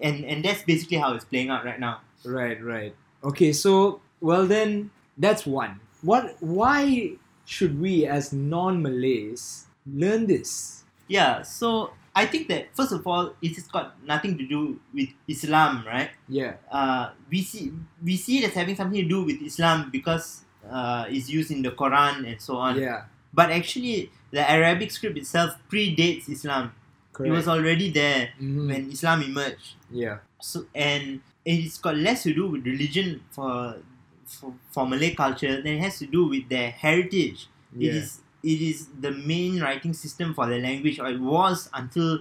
and 0.00 0.24
and 0.24 0.42
that's 0.42 0.62
basically 0.62 0.96
how 0.96 1.12
it's 1.12 1.24
playing 1.26 1.50
out 1.50 1.66
right 1.66 1.78
now. 1.78 2.00
Right, 2.24 2.56
right. 2.64 2.94
Okay, 3.22 3.52
so 3.52 4.00
well 4.22 4.46
then 4.46 4.90
that's 5.18 5.44
one. 5.44 5.80
What 6.00 6.36
why 6.40 7.12
should 7.44 7.78
we 7.78 8.06
as 8.06 8.32
non-Malays 8.32 9.66
learn 9.84 10.26
this? 10.26 10.84
Yeah, 11.08 11.42
so 11.42 11.90
I 12.18 12.26
think 12.26 12.48
that 12.52 12.62
first 12.74 12.90
of 12.90 13.06
all, 13.06 13.24
it's 13.40 13.62
got 13.70 13.86
nothing 14.02 14.34
to 14.38 14.44
do 14.54 14.80
with 14.92 15.10
Islam, 15.34 15.84
right? 15.86 16.10
Yeah. 16.26 16.52
Uh, 16.78 17.14
we 17.30 17.40
see 17.46 17.70
we 18.02 18.16
see 18.18 18.34
it 18.42 18.50
as 18.50 18.54
having 18.58 18.74
something 18.80 18.98
to 18.98 19.08
do 19.16 19.22
with 19.28 19.38
Islam 19.50 19.90
because 19.94 20.42
uh, 20.66 21.06
it's 21.06 21.30
used 21.30 21.50
in 21.54 21.62
the 21.62 21.70
Quran 21.82 22.26
and 22.28 22.36
so 22.42 22.56
on. 22.58 22.74
Yeah. 22.74 23.06
But 23.32 23.50
actually, 23.54 24.10
the 24.34 24.42
Arabic 24.42 24.90
script 24.90 25.16
itself 25.22 25.54
predates 25.70 26.26
Islam. 26.28 26.72
Correct. 27.14 27.28
It 27.30 27.32
was 27.38 27.46
already 27.54 27.88
there 28.00 28.22
Mhm. 28.42 28.66
when 28.70 28.82
Islam 28.96 29.22
emerged. 29.22 29.78
Yeah. 29.90 30.18
So 30.42 30.66
and 30.74 31.20
it's 31.46 31.78
got 31.78 31.94
less 31.96 32.26
to 32.26 32.34
do 32.34 32.44
with 32.50 32.66
religion 32.66 33.22
for 33.30 33.78
for, 34.26 34.52
for 34.74 34.84
Malay 34.90 35.14
culture 35.14 35.54
than 35.62 35.78
it 35.78 35.82
has 35.86 35.98
to 36.02 36.06
do 36.06 36.26
with 36.28 36.44
their 36.52 36.70
heritage. 36.84 37.46
It 37.78 37.86
Yeah. 37.88 38.00
is 38.02 38.20
it 38.42 38.60
is 38.60 38.88
the 39.00 39.10
main 39.10 39.60
writing 39.60 39.92
system 39.92 40.34
for 40.34 40.46
the 40.46 40.58
language, 40.58 40.98
or 41.00 41.08
it 41.08 41.20
was 41.20 41.68
until 41.74 42.20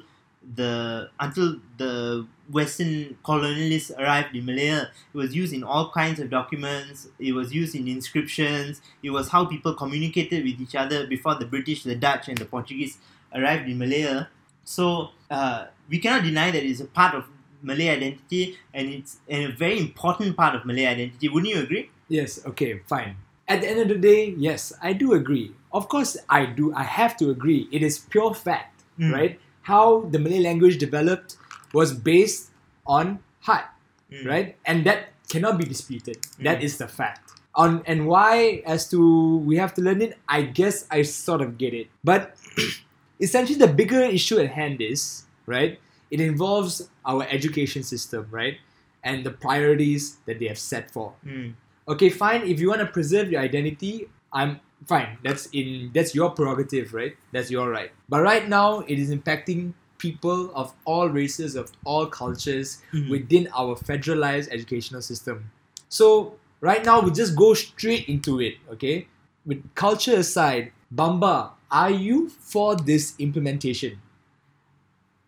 the 0.56 1.10
until 1.20 1.58
the 1.78 2.26
Western 2.50 3.18
colonialists 3.24 3.92
arrived 3.98 4.36
in 4.36 4.46
Malaya. 4.46 4.90
It 5.14 5.18
was 5.18 5.36
used 5.36 5.54
in 5.54 5.64
all 5.64 5.92
kinds 5.92 6.20
of 6.20 6.30
documents. 6.30 7.08
It 7.20 7.34
was 7.34 7.54
used 7.54 7.76
in 7.76 7.88
inscriptions. 7.88 8.82
It 9.04 9.10
was 9.10 9.30
how 9.30 9.46
people 9.46 9.74
communicated 9.74 10.44
with 10.44 10.62
each 10.62 10.76
other 10.76 11.06
before 11.08 11.36
the 11.36 11.46
British, 11.46 11.84
the 11.84 11.96
Dutch, 11.96 12.30
and 12.30 12.38
the 12.38 12.46
Portuguese 12.46 12.98
arrived 13.34 13.68
in 13.68 13.78
Malaya. 13.78 14.30
So 14.64 15.10
uh, 15.30 15.66
we 15.90 16.00
cannot 16.00 16.24
deny 16.24 16.52
that 16.52 16.64
it's 16.64 16.80
a 16.80 16.86
part 16.86 17.16
of 17.16 17.26
Malay 17.62 17.90
identity, 17.90 18.58
and 18.74 18.88
it's 18.88 19.18
a 19.28 19.48
very 19.48 19.80
important 19.80 20.38
part 20.38 20.56
of 20.56 20.66
Malay 20.66 20.86
identity. 20.86 21.28
Wouldn't 21.28 21.54
you 21.54 21.62
agree? 21.62 21.90
Yes, 22.08 22.46
okay, 22.46 22.80
fine. 22.88 23.18
At 23.48 23.62
the 23.62 23.70
end 23.70 23.80
of 23.80 23.88
the 23.88 23.96
day, 23.98 24.36
yes, 24.38 24.74
I 24.82 24.94
do 24.94 25.14
agree. 25.14 25.54
Of 25.72 25.88
course, 25.88 26.18
I 26.30 26.46
do. 26.46 26.74
I 26.74 26.84
have 26.84 27.16
to 27.18 27.30
agree. 27.30 27.68
It 27.72 27.82
is 27.82 28.00
pure 28.00 28.34
fact, 28.34 28.84
Mm. 29.00 29.14
right? 29.14 29.40
How 29.64 30.02
the 30.12 30.20
Malay 30.20 30.40
language 30.40 30.78
developed 30.78 31.38
was 31.74 31.94
based 31.94 32.52
on 32.86 33.20
Khat, 33.46 33.70
Mm. 34.12 34.26
right? 34.28 34.56
And 34.66 34.84
that 34.86 35.10
cannot 35.30 35.58
be 35.58 35.66
disputed. 35.66 36.18
That 36.40 36.60
Mm. 36.60 36.64
is 36.64 36.78
the 36.78 36.88
fact. 36.88 37.32
On 37.56 37.82
and 37.86 38.06
why, 38.08 38.62
as 38.66 38.88
to 38.92 39.38
we 39.48 39.58
have 39.58 39.74
to 39.76 39.82
learn 39.82 40.02
it, 40.02 40.18
I 40.28 40.42
guess 40.44 40.86
I 40.92 41.02
sort 41.04 41.42
of 41.42 41.58
get 41.58 41.74
it. 41.74 41.88
But 42.04 42.36
essentially, 43.20 43.58
the 43.58 43.68
bigger 43.72 44.02
issue 44.04 44.38
at 44.40 44.52
hand 44.52 44.82
is 44.82 45.24
right. 45.46 45.80
It 46.12 46.20
involves 46.22 46.88
our 47.06 47.24
education 47.30 47.84
system, 47.84 48.28
right, 48.32 48.58
and 49.04 49.26
the 49.26 49.32
priorities 49.32 50.18
that 50.26 50.40
they 50.40 50.48
have 50.48 50.60
set 50.60 50.92
for 50.92 51.14
Mm. 51.26 51.54
Okay 51.88 52.10
fine. 52.10 52.42
If 52.48 52.60
you 52.60 52.70
want 52.70 52.82
to 52.82 52.88
preserve 52.88 53.32
your 53.32 53.42
identity 53.42 54.08
i'm 54.34 54.60
fine. 54.86 55.18
That's 55.24 55.48
in 55.54 55.92
that's 55.94 56.14
your 56.14 56.30
prerogative 56.32 56.94
right? 56.94 57.16
That's 57.32 57.50
your 57.50 57.70
right. 57.70 57.92
But 58.10 58.22
right 58.22 58.48
now 58.48 58.80
it 58.82 59.00
is 59.00 59.10
impacting 59.10 59.74
people 59.98 60.52
of 60.54 60.74
all 60.86 61.10
races 61.10 61.56
of 61.56 61.72
all 61.86 62.06
cultures 62.06 62.82
Mhm. 62.94 63.10
within 63.10 63.48
our 63.56 63.76
federalized 63.76 64.50
educational 64.52 65.02
system. 65.02 65.50
So 65.90 66.36
right 66.62 66.84
now 66.86 67.02
we 67.02 67.12
just 67.12 67.36
go 67.36 67.54
straight 67.54 68.08
into 68.08 68.40
it 68.42 68.56
okay? 68.74 69.08
With 69.46 69.64
culture 69.76 70.18
aside 70.18 70.72
bamba 70.94 71.52
are 71.72 71.92
you 71.92 72.30
for 72.30 72.76
this 72.76 73.14
implementation? 73.20 74.00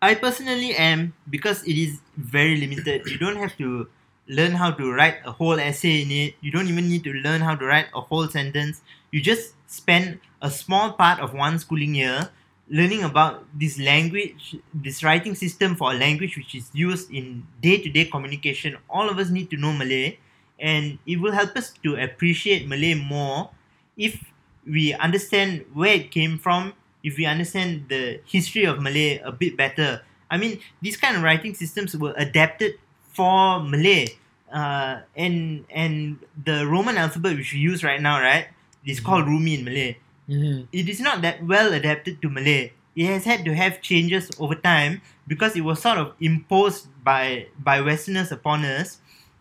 I 0.02 0.14
personally 0.14 0.74
am 0.74 1.12
because 1.28 1.62
it 1.64 1.76
is 1.76 2.00
very 2.16 2.56
limited. 2.56 3.06
You 3.06 3.18
don't 3.18 3.36
have 3.36 3.56
to 3.58 3.88
learn 4.30 4.52
how 4.52 4.70
to 4.70 4.92
write 4.92 5.18
a 5.26 5.32
whole 5.32 5.58
essay 5.58 6.02
in 6.02 6.10
it. 6.10 6.34
You 6.40 6.52
don't 6.52 6.68
even 6.68 6.88
need 6.88 7.02
to 7.04 7.12
learn 7.12 7.40
how 7.40 7.56
to 7.56 7.66
write 7.66 7.88
a 7.94 8.00
whole 8.00 8.28
sentence. 8.28 8.80
You 9.10 9.20
just 9.20 9.54
spend 9.66 10.20
a 10.40 10.50
small 10.50 10.92
part 10.92 11.18
of 11.18 11.34
one 11.34 11.58
schooling 11.58 11.96
year 11.96 12.30
learning 12.70 13.02
about 13.02 13.44
this 13.52 13.78
language, 13.80 14.56
this 14.72 15.02
writing 15.02 15.34
system 15.34 15.74
for 15.74 15.90
a 15.90 15.94
language 15.94 16.36
which 16.36 16.54
is 16.54 16.70
used 16.72 17.10
in 17.10 17.44
day 17.60 17.82
to 17.82 17.90
day 17.90 18.04
communication. 18.04 18.78
All 18.88 19.10
of 19.10 19.18
us 19.18 19.28
need 19.28 19.50
to 19.50 19.56
know 19.56 19.72
Malay, 19.72 20.18
and 20.58 20.98
it 21.04 21.20
will 21.20 21.32
help 21.32 21.56
us 21.56 21.74
to 21.82 21.96
appreciate 21.96 22.68
Malay 22.68 22.94
more 22.94 23.50
if 23.96 24.22
we 24.64 24.94
understand 24.94 25.64
where 25.74 25.94
it 25.94 26.12
came 26.12 26.38
from, 26.38 26.74
if 27.02 27.18
we 27.18 27.26
understand 27.26 27.86
the 27.88 28.20
history 28.24 28.64
of 28.64 28.80
Malay 28.80 29.18
a 29.18 29.32
bit 29.32 29.56
better. 29.56 30.02
I 30.30 30.38
mean, 30.38 30.60
these 30.80 30.96
kind 30.96 31.16
of 31.16 31.24
writing 31.24 31.54
systems 31.54 31.96
were 31.96 32.14
adapted 32.16 32.78
for 33.12 33.58
Malay, 33.58 34.06
uh, 34.52 35.00
and 35.16 35.64
and 35.70 36.18
the 36.44 36.66
Roman 36.66 36.96
alphabet 36.96 37.36
which 37.36 37.52
we 37.52 37.58
use 37.60 37.82
right 37.84 38.00
now, 38.00 38.20
right, 38.20 38.46
is 38.84 39.00
called 39.00 39.26
Rumi 39.26 39.54
in 39.58 39.64
Malay. 39.64 39.96
mm-hmm. 40.28 40.64
It 40.72 40.88
is 40.88 41.00
not 41.00 41.22
that 41.22 41.44
well 41.46 41.72
adapted 41.72 42.20
to 42.22 42.28
Malay. 42.28 42.72
It 42.96 43.06
has 43.06 43.24
had 43.24 43.44
to 43.44 43.54
have 43.54 43.80
changes 43.80 44.30
over 44.38 44.54
time 44.54 45.00
because 45.26 45.54
it 45.56 45.62
was 45.62 45.80
sort 45.80 45.98
of 45.98 46.12
imposed 46.20 46.88
by 47.04 47.46
by 47.58 47.80
Westerners 47.80 48.32
upon 48.32 48.64
us 48.64 48.98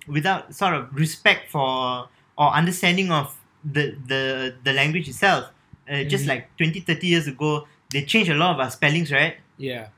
without 0.07 0.53
sort 0.53 0.73
of 0.73 0.93
respect 0.93 1.49
for 1.51 2.07
or 2.37 2.47
understanding 2.53 3.11
of 3.11 3.35
the 3.63 3.95
the, 4.07 4.55
the 4.63 4.73
language 4.73 5.07
itself. 5.09 5.49
Uh, 5.89 6.03
Just 6.05 6.25
Mhm. 6.25 6.27
like 6.29 6.43
20, 6.57 6.79
30 6.81 7.07
years 7.07 7.25
ago, 7.27 7.67
they 7.89 8.03
changed 8.05 8.29
a 8.29 8.35
lot 8.37 8.53
of 8.53 8.59
our 8.61 8.69
spellings, 8.71 9.11
right? 9.11 9.37
yeah 9.57 9.89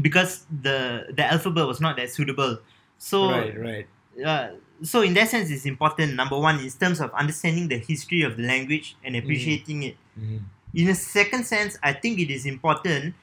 Because 0.00 0.44
the 0.50 1.06
the 1.14 1.24
alphabet 1.24 1.66
was 1.66 1.80
not 1.80 1.96
that 1.96 2.10
suitable. 2.10 2.58
So 2.98 3.30
right 3.30 3.52
right 3.60 3.86
uh, 4.24 4.48
so 4.82 5.02
in 5.02 5.14
that 5.14 5.28
sense, 5.28 5.50
it's 5.50 5.66
important. 5.66 6.14
Number 6.14 6.38
one, 6.38 6.60
in 6.60 6.70
terms 6.70 7.00
of 7.00 7.12
understanding 7.14 7.68
the 7.68 7.78
history 7.78 8.22
of 8.22 8.36
the 8.36 8.42
language 8.44 8.96
and 9.04 9.16
appreciating 9.16 9.82
it. 9.82 9.96
Mhm. 10.18 10.40
In 10.74 10.88
a 10.88 10.94
second 10.94 11.44
sense, 11.44 11.76
I 11.82 11.92
think 11.94 12.18
it 12.18 12.30
is 12.30 12.44
important 12.44 13.14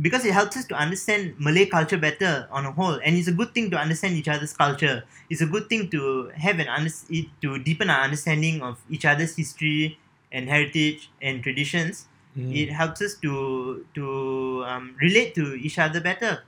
because 0.00 0.24
it 0.24 0.32
helps 0.32 0.56
us 0.56 0.64
to 0.66 0.74
understand 0.74 1.34
Malay 1.38 1.66
culture 1.66 1.98
better 1.98 2.48
on 2.50 2.66
a 2.66 2.72
whole, 2.72 2.98
and 3.04 3.16
it's 3.16 3.28
a 3.28 3.32
good 3.32 3.54
thing 3.54 3.70
to 3.70 3.78
understand 3.78 4.14
each 4.16 4.28
other's 4.28 4.52
culture. 4.52 5.04
It's 5.30 5.40
a 5.40 5.46
good 5.46 5.68
thing 5.68 5.88
to 5.90 6.30
have 6.34 6.58
an 6.58 6.68
under- 6.68 6.90
it- 7.10 7.28
to 7.42 7.58
deepen 7.58 7.90
our 7.90 8.02
understanding 8.02 8.62
of 8.62 8.78
each 8.90 9.04
other's 9.04 9.34
history 9.36 9.98
and 10.30 10.48
heritage 10.48 11.10
and 11.22 11.42
traditions. 11.42 12.06
Mhm. 12.36 12.54
It 12.54 12.70
helps 12.72 13.00
us 13.02 13.14
to 13.22 13.86
to 13.94 14.64
um, 14.66 14.94
relate 15.00 15.34
to 15.36 15.54
each 15.54 15.78
other 15.78 16.00
better. 16.00 16.42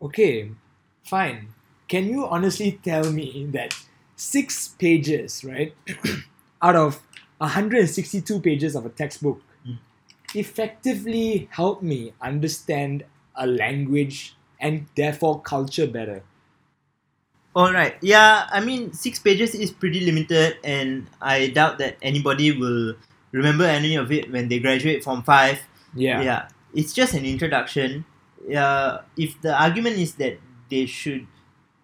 Okay, 0.00 0.50
fine. 1.04 1.48
Can 1.92 2.08
you 2.08 2.24
honestly 2.24 2.80
tell 2.82 3.12
me 3.12 3.44
that 3.52 3.76
six 4.16 4.68
pages, 4.80 5.44
right, 5.44 5.76
out 6.62 6.74
of 6.74 7.02
162 7.36 8.40
pages 8.40 8.74
of 8.74 8.86
a 8.86 8.88
textbook 8.88 9.42
Mm. 9.68 9.76
effectively 10.34 11.48
help 11.52 11.82
me 11.84 12.14
understand 12.20 13.04
a 13.36 13.46
language 13.46 14.34
and 14.58 14.86
therefore 14.96 15.42
culture 15.42 15.86
better? 15.86 16.24
All 17.54 17.70
right. 17.70 17.94
Yeah, 18.00 18.48
I 18.50 18.64
mean, 18.64 18.94
six 18.96 19.18
pages 19.20 19.54
is 19.54 19.70
pretty 19.70 20.00
limited, 20.00 20.56
and 20.64 21.06
I 21.20 21.48
doubt 21.52 21.76
that 21.84 22.00
anybody 22.00 22.56
will 22.56 22.96
remember 23.32 23.68
any 23.68 23.96
of 24.00 24.10
it 24.10 24.32
when 24.32 24.48
they 24.48 24.58
graduate 24.58 25.04
from 25.04 25.22
five. 25.22 25.60
Yeah. 25.94 26.22
Yeah, 26.22 26.48
it's 26.72 26.96
just 26.96 27.12
an 27.12 27.28
introduction. 27.28 28.06
Yeah, 28.48 29.04
if 29.20 29.36
the 29.44 29.52
argument 29.52 30.00
is 30.00 30.16
that 30.16 30.40
they 30.72 30.88
should 30.88 31.28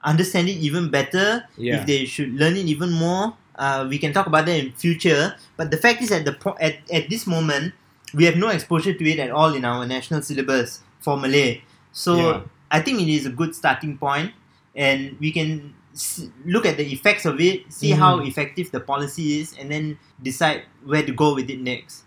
understand 0.04 0.48
it 0.48 0.56
even 0.62 0.90
better, 0.90 1.44
Yeah. 1.56 1.80
if 1.80 1.86
they 1.86 2.04
should 2.04 2.34
learn 2.34 2.56
it 2.56 2.66
even 2.66 2.90
more, 2.92 3.34
uh, 3.58 3.86
we 3.88 3.98
can 3.98 4.12
talk 4.12 4.26
about 4.26 4.46
that 4.46 4.56
in 4.58 4.72
future. 4.72 5.34
But 5.56 5.70
the 5.70 5.76
fact 5.76 6.02
is, 6.02 6.12
at 6.12 6.24
the 6.24 6.32
po- 6.32 6.56
at 6.60 6.78
at 6.92 7.10
this 7.10 7.26
moment, 7.26 7.74
we 8.14 8.24
have 8.24 8.36
no 8.36 8.48
exposure 8.48 8.94
to 8.94 9.04
it 9.10 9.18
at 9.18 9.30
all 9.30 9.52
in 9.54 9.64
our 9.64 9.84
national 9.86 10.22
syllabus 10.22 10.80
for 11.00 11.16
Malay. 11.18 11.62
So 11.92 12.14
Yeah. 12.16 12.40
I 12.70 12.80
think 12.80 13.00
it 13.00 13.08
is 13.08 13.26
a 13.26 13.30
good 13.34 13.54
starting 13.54 13.98
point, 13.98 14.32
and 14.76 15.16
we 15.18 15.32
can 15.32 15.74
s- 15.92 16.28
look 16.46 16.64
at 16.66 16.76
the 16.76 16.86
effects 16.92 17.26
of 17.26 17.40
it, 17.40 17.66
see 17.72 17.90
Mhm. 17.92 17.98
how 17.98 18.20
effective 18.20 18.70
the 18.70 18.78
policy 18.80 19.40
is, 19.40 19.54
and 19.58 19.70
then 19.70 19.98
decide 20.22 20.62
where 20.84 21.02
to 21.02 21.12
go 21.12 21.34
with 21.34 21.50
it 21.50 21.58
next. 21.60 22.04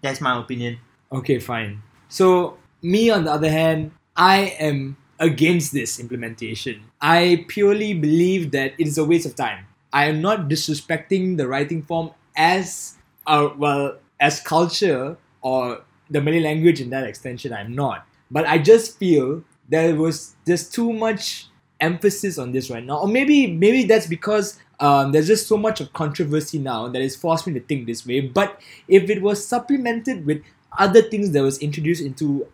That's 0.00 0.20
my 0.20 0.38
opinion. 0.38 0.78
Okay, 1.12 1.38
fine. 1.38 1.82
So, 2.08 2.56
me 2.82 3.10
on 3.10 3.24
the 3.24 3.32
other 3.32 3.50
hand, 3.50 3.92
I 4.16 4.54
am 4.58 4.96
against 5.18 5.72
this 5.72 6.00
implementation. 6.00 6.82
I 7.00 7.44
purely 7.48 7.94
believe 7.94 8.50
that 8.52 8.74
it 8.78 8.86
is 8.86 8.98
a 8.98 9.04
waste 9.04 9.26
of 9.26 9.36
time. 9.36 9.66
I 9.92 10.06
am 10.06 10.20
not 10.20 10.48
disrespecting 10.48 11.36
the 11.36 11.46
writing 11.46 11.82
form 11.82 12.10
as 12.36 12.96
uh, 13.26 13.50
well 13.56 13.98
as 14.20 14.40
culture 14.40 15.16
or 15.40 15.82
the 16.10 16.20
Malay 16.20 16.40
language 16.40 16.80
in 16.80 16.90
that 16.90 17.04
extension. 17.04 17.52
I'm 17.52 17.74
not. 17.74 18.06
But 18.30 18.46
I 18.46 18.58
just 18.58 18.98
feel 18.98 19.44
there 19.68 19.94
was 19.94 20.34
just 20.46 20.74
too 20.74 20.92
much 20.92 21.48
emphasis 21.80 22.38
on 22.38 22.52
this 22.52 22.70
right 22.70 22.84
now, 22.84 22.98
or 22.98 23.08
maybe 23.08 23.46
maybe 23.46 23.84
that's 23.84 24.06
because 24.06 24.58
um, 24.80 25.12
there's 25.12 25.26
just 25.26 25.46
so 25.46 25.56
much 25.56 25.80
of 25.80 25.92
controversy 25.92 26.58
now 26.58 26.88
that 26.88 27.00
has 27.00 27.14
forced 27.16 27.46
me 27.46 27.52
to 27.54 27.60
think 27.60 27.86
this 27.86 28.06
way. 28.06 28.20
But 28.20 28.60
if 28.88 29.08
it 29.10 29.22
was 29.22 29.46
supplemented 29.46 30.26
with 30.26 30.42
other 30.78 31.02
things 31.02 31.30
that 31.32 31.42
was 31.42 31.58
introduced 31.58 32.02
into 32.02 32.46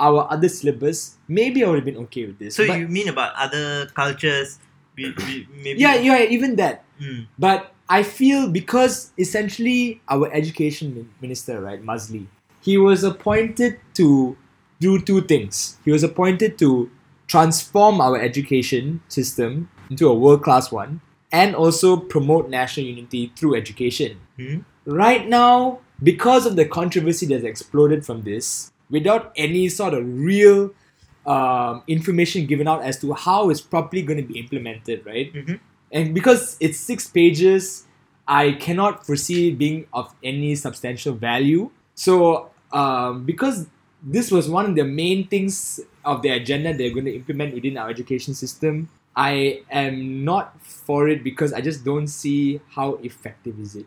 our 0.00 0.26
other 0.30 0.48
syllabus, 0.48 1.16
maybe 1.28 1.64
I 1.64 1.68
would 1.68 1.76
have 1.76 1.84
been 1.84 1.96
okay 2.08 2.26
with 2.26 2.38
this. 2.38 2.56
So 2.56 2.66
But- 2.66 2.78
you 2.78 2.88
mean 2.88 3.08
about 3.08 3.34
other 3.36 3.86
cultures? 3.94 4.58
we- 4.96 5.14
we- 5.26 5.46
Maybe. 5.62 5.80
yeah, 5.80 5.94
yeah, 5.96 6.22
even 6.24 6.56
that. 6.56 6.84
Mm. 7.00 7.26
But 7.38 7.72
I 7.88 8.02
feel 8.02 8.48
because 8.50 9.12
essentially 9.18 10.00
our 10.08 10.30
education 10.32 11.08
minister, 11.22 11.60
right, 11.60 11.82
Maszlee, 11.84 12.26
he 12.60 12.76
was 12.78 13.04
appointed 13.04 13.78
to 13.94 14.36
do 14.80 14.98
two 14.98 15.20
things. 15.22 15.78
He 15.84 15.90
was 15.92 16.02
appointed 16.02 16.58
to 16.58 16.90
transform 17.26 18.00
our 18.00 18.18
education 18.20 19.00
system 19.08 19.68
into 19.90 20.08
a 20.08 20.14
world 20.14 20.42
class 20.42 20.70
one 20.72 21.00
and 21.30 21.54
also 21.54 21.96
promote 21.96 22.48
national 22.50 22.86
unity 22.86 23.32
through 23.36 23.54
education. 23.54 24.18
Hmm? 24.36 24.56
Right 24.86 25.28
now, 25.28 25.80
because 26.02 26.46
of 26.46 26.56
the 26.56 26.64
controversy 26.64 27.26
that's 27.26 27.44
exploded 27.44 28.04
from 28.04 28.22
this, 28.22 28.72
without 28.90 29.32
any 29.36 29.68
sort 29.68 29.94
of 29.94 30.04
real 30.06 30.72
um, 31.26 31.82
information 31.86 32.46
given 32.46 32.66
out 32.66 32.82
as 32.82 32.98
to 33.00 33.12
how 33.12 33.50
it's 33.50 33.60
properly 33.60 34.02
going 34.02 34.16
to 34.16 34.24
be 34.26 34.38
implemented, 34.38 35.04
right? 35.04 35.32
Mhm. 35.32 35.60
And 35.92 36.14
because 36.14 36.56
it's 36.60 36.78
six 36.78 37.06
pages, 37.06 37.84
I 38.26 38.52
cannot 38.52 39.04
foresee 39.06 39.48
it 39.48 39.58
being 39.58 39.86
of 39.92 40.14
any 40.22 40.54
substantial 40.54 41.14
value. 41.14 41.70
So, 41.94 42.50
um, 42.72 43.24
because 43.24 43.66
this 44.02 44.30
was 44.30 44.48
one 44.48 44.66
of 44.66 44.74
the 44.76 44.84
main 44.84 45.26
things 45.26 45.80
of 46.04 46.22
the 46.22 46.30
agenda 46.30 46.72
they're 46.72 46.92
going 46.92 47.06
to 47.06 47.14
implement 47.14 47.54
within 47.54 47.76
our 47.76 47.90
education 47.90 48.34
system, 48.34 48.88
I 49.16 49.62
am 49.70 50.24
not 50.24 50.60
for 50.62 51.08
it 51.08 51.24
because 51.24 51.52
I 51.52 51.60
just 51.60 51.84
don't 51.84 52.06
see 52.06 52.60
how 52.70 52.94
effective 53.02 53.58
is 53.58 53.74
it. 53.76 53.86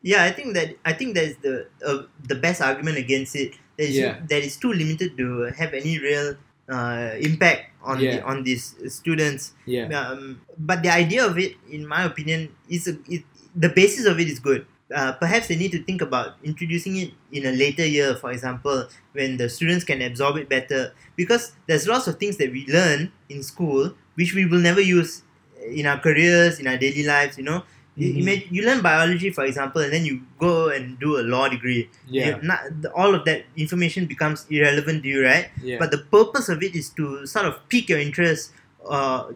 Yeah, 0.00 0.24
I 0.24 0.32
think 0.32 0.54
that 0.54 0.76
I 0.84 0.92
think 0.94 1.14
that 1.14 1.24
is 1.24 1.36
the 1.38 1.66
uh, 1.86 2.02
the 2.26 2.34
best 2.34 2.60
argument 2.60 2.98
against 2.98 3.36
it. 3.36 3.54
That 3.82 3.90
is 3.90 3.98
Yeah. 3.98 4.22
that 4.30 4.42
is 4.46 4.54
too 4.62 4.70
limited 4.70 5.18
to 5.18 5.50
have 5.58 5.74
any 5.74 5.98
real 5.98 6.38
uh, 6.70 7.18
impact 7.18 7.74
on 7.82 7.98
the, 7.98 8.22
on 8.22 8.36
these 8.46 8.78
students. 8.94 9.58
Yeah. 9.66 9.90
Um, 9.90 10.46
but 10.54 10.86
the 10.86 10.94
idea 10.94 11.26
of 11.26 11.34
it, 11.34 11.58
in 11.66 11.82
my 11.82 12.06
opinion, 12.06 12.54
is 12.70 12.86
a, 12.86 12.94
it, 13.10 13.26
the 13.58 13.68
basis 13.74 14.06
of 14.06 14.22
it 14.22 14.30
is 14.30 14.38
good. 14.38 14.62
Uh, 14.94 15.10
perhaps 15.18 15.48
they 15.48 15.56
need 15.56 15.72
to 15.72 15.82
think 15.82 15.98
about 16.04 16.36
introducing 16.44 16.94
it 17.00 17.10
in 17.32 17.42
a 17.48 17.52
later 17.52 17.82
year, 17.84 18.14
for 18.14 18.30
example, 18.30 18.86
when 19.18 19.36
the 19.40 19.48
students 19.48 19.82
can 19.82 19.98
absorb 20.04 20.36
it 20.38 20.48
better. 20.48 20.94
Because 21.16 21.52
there's 21.66 21.88
lots 21.88 22.06
of 22.06 22.20
things 22.22 22.36
that 22.38 22.52
we 22.52 22.62
learn 22.70 23.10
in 23.28 23.42
school 23.42 23.96
which 24.14 24.34
we 24.36 24.44
will 24.46 24.60
never 24.60 24.80
use 24.80 25.24
in 25.66 25.86
our 25.90 25.98
careers, 25.98 26.60
in 26.60 26.68
our 26.68 26.76
daily 26.78 27.02
lives. 27.02 27.34
You 27.40 27.44
know, 27.44 27.64
You- 27.94 28.08
you, 28.08 28.22
Mhm. 28.22 28.24
may, 28.24 28.46
you 28.50 28.62
learn 28.64 28.80
biology, 28.80 29.28
for 29.30 29.44
example, 29.44 29.82
and 29.82 29.92
then 29.92 30.06
you 30.06 30.22
go 30.38 30.68
and 30.70 30.98
do 30.98 31.20
a 31.20 31.24
law 31.28 31.48
degree. 31.48 31.90
Yeah. 32.08 32.38
Not, 32.42 32.60
all 32.94 33.14
of 33.14 33.24
that 33.26 33.44
information 33.56 34.06
becomes 34.06 34.46
irrelevant 34.48 35.02
to 35.02 35.08
you, 35.08 35.22
right? 35.24 35.48
Yeah. 35.62 35.76
But 35.78 35.90
the 35.90 35.98
purpose 35.98 36.48
of 36.48 36.62
it 36.62 36.74
is 36.74 36.88
to 36.96 37.26
sort 37.26 37.44
of 37.44 37.60
pique 37.68 37.90
your 37.90 37.98
interest 38.00 38.52
uh, 38.88 39.30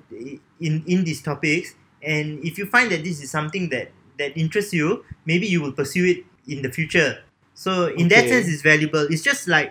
in 0.59 0.83
in 0.89 1.05
these 1.05 1.21
topics, 1.23 1.75
and 2.03 2.43
if 2.43 2.59
you 2.59 2.67
find 2.67 2.91
that 2.91 3.05
this 3.05 3.23
is 3.23 3.31
something 3.31 3.69
that 3.71 3.93
that 4.19 4.33
interests 4.35 4.73
you, 4.73 5.05
maybe 5.25 5.47
you 5.47 5.61
will 5.61 5.71
pursue 5.77 6.07
it 6.07 6.25
in 6.49 6.63
the 6.63 6.73
future. 6.73 7.23
So 7.55 7.87
in 7.93 8.09
that 8.09 8.25
sense, 8.29 8.49
it's 8.49 8.63
valuable. 8.63 9.07
It's 9.13 9.23
just 9.23 9.47
like 9.47 9.71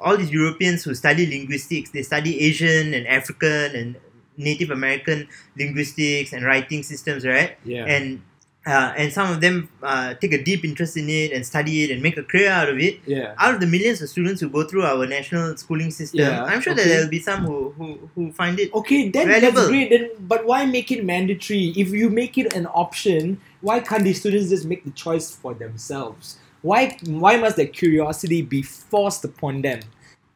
all 0.00 0.16
these 0.16 0.32
Europeans 0.32 0.82
who 0.82 0.94
study 0.96 1.26
linguistics. 1.30 1.90
They 1.94 2.02
study 2.02 2.40
Asian 2.40 2.92
and 2.92 3.06
African 3.06 3.76
and 3.76 3.96
Native 4.36 4.70
American 4.70 5.28
linguistics 5.56 6.32
and 6.32 6.44
writing 6.44 6.82
systems, 6.82 7.24
right? 7.24 7.56
yeah. 7.64 7.84
And 7.86 8.22
uh, 8.66 8.94
and 8.96 9.12
some 9.12 9.30
of 9.30 9.40
them 9.40 9.68
uh, 9.82 10.14
take 10.14 10.32
a 10.32 10.42
deep 10.42 10.64
interest 10.64 10.96
in 10.96 11.08
it 11.08 11.32
and 11.32 11.44
study 11.44 11.84
it 11.84 11.90
and 11.90 12.02
make 12.02 12.16
a 12.16 12.22
career 12.22 12.50
out 12.50 12.68
of 12.68 12.78
it 12.78 12.98
yeah. 13.06 13.34
out 13.38 13.54
of 13.54 13.60
the 13.60 13.66
millions 13.66 14.00
of 14.00 14.08
students 14.08 14.40
who 14.40 14.48
go 14.48 14.64
through 14.64 14.82
our 14.82 15.06
national 15.06 15.56
schooling 15.56 15.90
system, 15.90 16.20
Yeah, 16.20 16.44
I'm 16.44 16.60
sure 16.60 16.74
that 16.74 16.84
there 16.84 17.02
will 17.02 17.10
be 17.10 17.20
some 17.20 17.44
who, 17.44 17.70
who, 17.72 18.10
who 18.14 18.32
find 18.32 18.58
it. 18.58 18.72
Okay, 18.72 19.10
then 19.10 19.28
Valuable. 19.28 19.56
that's 19.56 19.68
great. 19.68 19.90
Then, 19.90 20.10
but 20.20 20.46
why 20.46 20.64
make 20.64 20.90
it 20.90 21.04
mandatory? 21.04 21.74
If 21.76 21.90
you 21.90 22.08
make 22.08 22.38
it 22.38 22.54
an 22.54 22.66
option, 22.66 23.40
why 23.60 23.80
can't 23.80 24.02
the 24.02 24.14
students 24.14 24.48
just 24.48 24.64
make 24.64 24.84
the 24.84 24.92
choice 24.92 25.34
for 25.34 25.52
themselves? 25.52 26.38
Why 26.62 26.96
why 27.06 27.36
must 27.36 27.56
their 27.56 27.66
curiosity 27.66 28.40
be 28.40 28.62
forced 28.62 29.24
upon 29.24 29.60
them? 29.60 29.80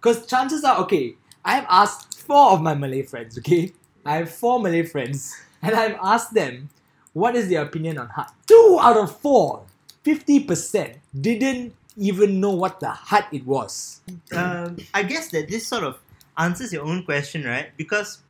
Because 0.01 0.27
chances 0.27 0.63
are, 0.65 0.79
okay, 0.81 1.17
I've 1.45 1.65
asked 1.69 2.21
four 2.21 2.53
of 2.53 2.61
my 2.61 2.75
Malay 2.75 3.03
friends. 3.03 3.39
Okay, 3.39 3.73
I 4.05 4.17
have 4.17 4.31
four 4.31 4.61
Malay 4.61 4.85
friends, 4.85 5.35
and 5.63 5.75
I've 5.75 5.97
asked 6.03 6.35
them 6.35 6.71
what 7.13 7.35
is 7.35 7.49
their 7.49 7.63
opinion 7.63 7.99
on 7.99 8.09
hut. 8.09 8.33
Two 8.47 8.79
out 8.81 8.97
of 8.97 9.19
four, 9.19 9.65
50 10.03 10.45
percent, 10.45 10.97
didn't 11.19 11.75
even 11.97 12.41
know 12.41 12.53
what 12.53 12.81
the 12.81 12.89
hut 12.91 13.27
it 13.33 13.45
was. 13.45 14.01
Um, 14.33 14.77
I 14.95 15.03
guess 15.03 15.31
that 15.31 15.49
this 15.49 15.67
sort 15.67 15.83
of 15.83 15.99
answers 16.37 16.73
your 16.73 16.85
own 16.85 17.05
question, 17.05 17.45
right? 17.45 17.77
Because 17.77 18.23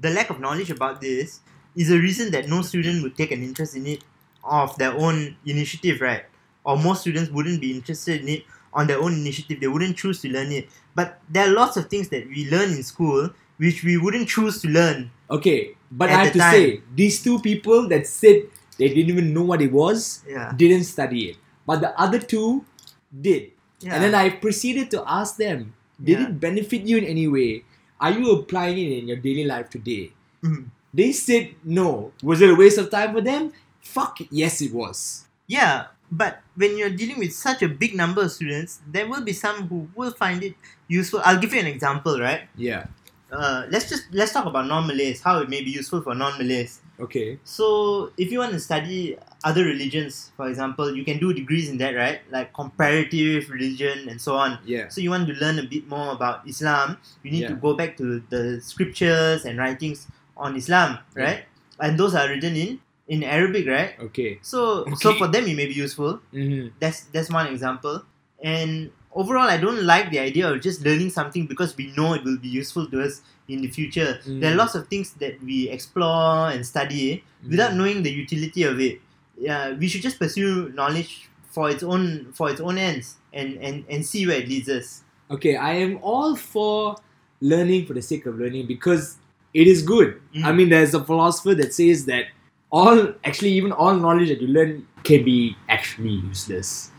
the 0.00 0.10
lack 0.10 0.30
of 0.30 0.40
knowledge 0.40 0.70
about 0.70 1.00
this 1.00 1.40
is 1.74 1.90
a 1.90 1.98
reason 1.98 2.30
that 2.30 2.48
no 2.48 2.62
student 2.62 3.02
would 3.02 3.16
take 3.16 3.32
an 3.32 3.42
interest 3.42 3.76
in 3.76 3.86
it 3.86 4.04
of 4.44 4.76
their 4.78 4.92
own 4.92 5.36
initiative, 5.46 6.00
right? 6.00 6.24
Or 6.64 6.76
most 6.76 7.02
students 7.02 7.30
wouldn't 7.30 7.60
be 7.60 7.72
interested 7.72 8.20
in 8.22 8.28
it 8.28 8.44
on 8.72 8.86
their 8.86 9.00
own 9.00 9.12
initiative. 9.14 9.60
They 9.60 9.68
wouldn't 9.68 9.96
choose 9.96 10.20
to 10.22 10.28
learn 10.28 10.52
it. 10.52 10.68
But 10.94 11.20
there 11.28 11.48
are 11.48 11.52
lots 11.52 11.76
of 11.76 11.88
things 11.88 12.08
that 12.10 12.26
we 12.28 12.48
learn 12.50 12.70
in 12.70 12.82
school 12.82 13.30
which 13.62 13.86
we 13.86 13.94
wouldn't 13.96 14.26
choose 14.26 14.58
to 14.62 14.68
learn. 14.68 15.14
Okay, 15.30 15.78
but 15.90 16.10
I 16.10 16.26
have 16.26 16.32
to 16.34 16.38
time. 16.42 16.52
say, 16.52 16.64
these 16.98 17.22
two 17.22 17.38
people 17.38 17.86
that 17.94 18.10
said 18.10 18.50
they 18.76 18.88
didn't 18.90 19.14
even 19.14 19.30
know 19.32 19.46
what 19.46 19.62
it 19.62 19.70
was 19.70 20.26
Yeah. 20.26 20.50
didn't 20.56 20.84
study 20.90 21.30
it, 21.30 21.36
but 21.64 21.78
the 21.80 21.94
other 21.94 22.18
two 22.18 22.66
did. 23.14 23.54
yeah. 23.82 23.94
And 23.94 24.02
then 24.02 24.14
I 24.14 24.30
proceeded 24.30 24.90
to 24.94 25.02
ask 25.06 25.36
them, 25.38 25.74
did 25.98 26.18
Yeah. 26.18 26.26
it 26.30 26.38
benefit 26.38 26.82
you 26.86 26.98
in 26.98 27.06
any 27.06 27.26
way? 27.26 27.62
Are 28.02 28.10
you 28.14 28.30
applying 28.34 28.78
it 28.78 28.98
in 28.98 29.06
your 29.10 29.18
daily 29.18 29.42
life 29.46 29.70
today? 29.70 30.10
Mhm. 30.42 30.70
They 30.94 31.10
said 31.14 31.54
no. 31.62 32.12
Was 32.22 32.42
it 32.42 32.50
a 32.50 32.54
waste 32.54 32.78
of 32.78 32.90
time 32.94 33.10
for 33.14 33.22
them? 33.22 33.50
Fuck 33.82 34.22
it, 34.22 34.28
yes, 34.30 34.62
it 34.62 34.70
was. 34.74 35.26
Yeah, 35.50 35.90
but 36.10 36.42
when 36.54 36.78
you're 36.78 36.94
dealing 36.94 37.18
with 37.18 37.34
such 37.34 37.62
a 37.62 37.70
big 37.70 37.94
number 37.98 38.22
of 38.22 38.30
students, 38.30 38.78
there 38.86 39.06
will 39.10 39.22
be 39.26 39.32
some 39.34 39.66
who 39.66 39.90
will 39.98 40.12
find 40.14 40.42
it 40.46 40.54
useful. 40.86 41.18
I'll 41.26 41.38
give 41.42 41.50
you 41.54 41.60
an 41.60 41.70
example, 41.70 42.18
right? 42.22 42.46
Yeah. 42.54 42.86
Uh, 43.32 43.64
let's 43.70 43.88
just 43.88 44.04
let's 44.12 44.32
talk 44.32 44.44
about 44.44 44.66
non-Malays. 44.66 45.22
How 45.22 45.40
it 45.40 45.48
may 45.48 45.62
be 45.64 45.70
useful 45.70 46.02
for 46.02 46.14
non-Malays. 46.14 46.80
Okay. 47.00 47.38
So, 47.42 48.12
if 48.18 48.30
you 48.30 48.38
want 48.38 48.52
to 48.52 48.60
study 48.60 49.16
other 49.42 49.64
religions, 49.64 50.30
for 50.36 50.48
example, 50.48 50.94
you 50.94 51.02
can 51.02 51.18
do 51.18 51.32
degrees 51.32 51.68
in 51.70 51.78
that, 51.78 51.96
right? 51.96 52.20
Like 52.30 52.52
comparative 52.52 53.48
religion 53.50 54.08
and 54.08 54.20
so 54.20 54.36
on. 54.36 54.58
Yeah. 54.64 54.88
So 54.88 55.00
you 55.00 55.10
want 55.10 55.26
to 55.28 55.34
learn 55.34 55.58
a 55.58 55.64
bit 55.64 55.88
more 55.88 56.12
about 56.12 56.46
Islam, 56.46 56.98
you 57.24 57.30
need 57.32 57.48
to 57.48 57.54
go 57.54 57.74
back 57.74 57.96
to 57.96 58.22
the 58.28 58.60
scriptures 58.60 59.44
and 59.46 59.58
writings 59.58 60.06
on 60.36 60.54
Islam, 60.54 60.98
Yeah. 61.16 61.22
right? 61.24 61.40
And 61.80 61.98
those 61.98 62.14
are 62.14 62.28
written 62.28 62.54
in 62.54 62.80
in 63.08 63.24
Arabic, 63.24 63.66
right? 63.66 63.98
Okay. 64.12 64.38
So 64.42 64.84
so 64.94 65.14
for 65.16 65.26
them 65.26 65.48
it 65.48 65.56
may 65.56 65.66
be 65.66 65.74
useful. 65.74 66.20
hmm 66.30 66.68
That's 66.78 67.08
that's 67.10 67.30
one 67.32 67.48
example. 67.48 68.04
And 68.44 68.90
overall, 69.14 69.48
I 69.48 69.56
don't 69.58 69.82
like 69.84 70.10
the 70.10 70.18
idea 70.18 70.50
of 70.50 70.60
just 70.60 70.84
learning 70.84 71.10
something 71.10 71.46
because 71.46 71.76
we 71.76 71.92
know 71.96 72.14
it 72.14 72.24
will 72.24 72.38
be 72.38 72.48
useful 72.48 72.86
to 72.88 73.02
us 73.02 73.22
in 73.48 73.60
the 73.62 73.68
future. 73.68 74.20
There 74.26 74.50
are 74.50 74.54
Mm. 74.54 74.58
lots 74.58 74.74
of 74.74 74.88
things 74.88 75.12
that 75.20 75.42
we 75.42 75.68
explore 75.68 76.50
and 76.50 76.64
study 76.66 77.22
without 77.48 77.72
Mhm. 77.72 77.76
knowing 77.76 78.02
the 78.02 78.10
utility 78.12 78.62
of 78.62 78.80
it. 78.80 79.00
Yeah, 79.38 79.72
we 79.74 79.88
should 79.88 80.02
just 80.02 80.18
pursue 80.18 80.70
knowledge 80.74 81.28
for 81.50 81.68
its 81.70 81.82
own 81.82 82.32
for 82.32 82.48
its 82.50 82.60
own 82.60 82.78
ends 82.78 83.16
and 83.32 83.58
and 83.60 83.84
and 83.90 84.06
see 84.06 84.26
where 84.26 84.38
it 84.38 84.48
leads 84.48 84.68
us. 84.68 85.02
Okay, 85.30 85.56
I 85.56 85.72
am 85.74 85.98
all 86.02 86.36
for 86.36 86.96
learning 87.40 87.86
for 87.86 87.94
the 87.94 88.02
sake 88.02 88.24
of 88.26 88.38
learning 88.38 88.66
because 88.66 89.16
it 89.52 89.66
is 89.66 89.82
good. 89.82 90.20
Mm. 90.34 90.44
I 90.44 90.52
mean, 90.52 90.68
there's 90.70 90.94
a 90.94 91.04
philosopher 91.04 91.54
that 91.56 91.74
says 91.74 92.06
that 92.06 92.26
all, 92.70 93.12
actually, 93.24 93.52
even 93.52 93.72
all 93.72 93.94
knowledge 93.94 94.28
that 94.28 94.40
you 94.40 94.48
learn 94.48 94.86
can 95.04 95.24
be 95.24 95.56
actually 95.68 96.14
useless, 96.30 96.90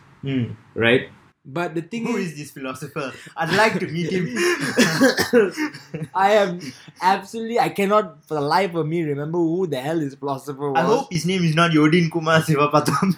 right? 0.75 1.09
But 1.45 1.75
the 1.75 1.81
thing 1.81 2.05
Who 2.05 2.15
is, 2.15 2.31
is 2.31 2.37
this 2.37 2.51
philosopher? 2.51 3.11
I'd 3.35 3.51
like 3.53 3.77
to 3.79 3.87
meet 3.87 4.09
him. 4.09 4.31
I 6.15 6.31
am 6.39 6.61
absolutely, 7.01 7.59
I 7.59 7.67
cannot 7.67 8.23
for 8.25 8.35
the 8.35 8.41
life 8.41 8.73
of 8.75 8.87
me 8.87 9.03
remember 9.03 9.39
who 9.39 9.67
the 9.67 9.81
hell 9.81 9.99
this 9.99 10.15
philosopher 10.15 10.71
was. 10.71 10.79
I 10.79 10.83
hope 10.83 11.11
his 11.11 11.25
name 11.25 11.43
is 11.43 11.53
not 11.53 11.71
Yodhin 11.71 12.09
Kumar 12.09 12.39
Sivapatam. 12.43 13.17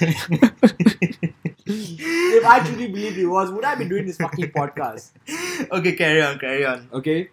if 1.66 2.44
I 2.44 2.58
truly 2.66 2.88
believed 2.88 3.18
it 3.18 3.26
was, 3.26 3.52
would 3.52 3.64
I 3.64 3.76
be 3.76 3.88
doing 3.88 4.04
this 4.04 4.16
fucking 4.16 4.50
podcast? 4.50 5.12
okay, 5.70 5.94
carry 5.94 6.22
on, 6.22 6.40
carry 6.40 6.66
on. 6.66 6.88
Okay. 6.92 7.30